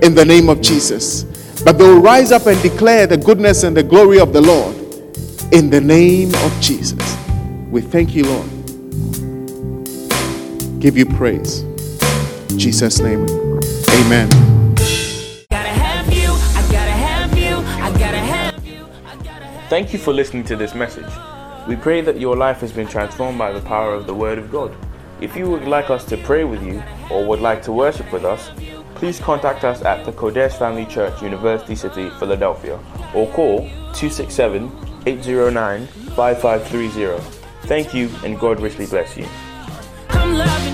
[0.03, 1.23] In the name of Jesus.
[1.63, 4.75] But they will rise up and declare the goodness and the glory of the Lord.
[5.51, 7.17] In the name of Jesus.
[7.71, 8.52] We thank you, Lord.
[10.83, 11.61] Give you praise.
[12.49, 13.21] In Jesus' name.
[13.21, 14.27] Amen.
[15.49, 19.93] Gotta have you, I gotta have you, I gotta have you, I gotta have Thank
[19.93, 21.09] you for listening to this message.
[21.69, 24.51] We pray that your life has been transformed by the power of the Word of
[24.51, 24.75] God.
[25.21, 28.25] If you would like us to pray with you or would like to worship with
[28.25, 28.51] us,
[28.95, 32.77] please contact us at the Qodesh Family Church, University City, Philadelphia,
[33.15, 33.59] or call
[33.93, 34.69] 267
[35.05, 37.23] 809 5530.
[37.69, 39.25] Thank you, and God richly bless you
[40.33, 40.73] loving.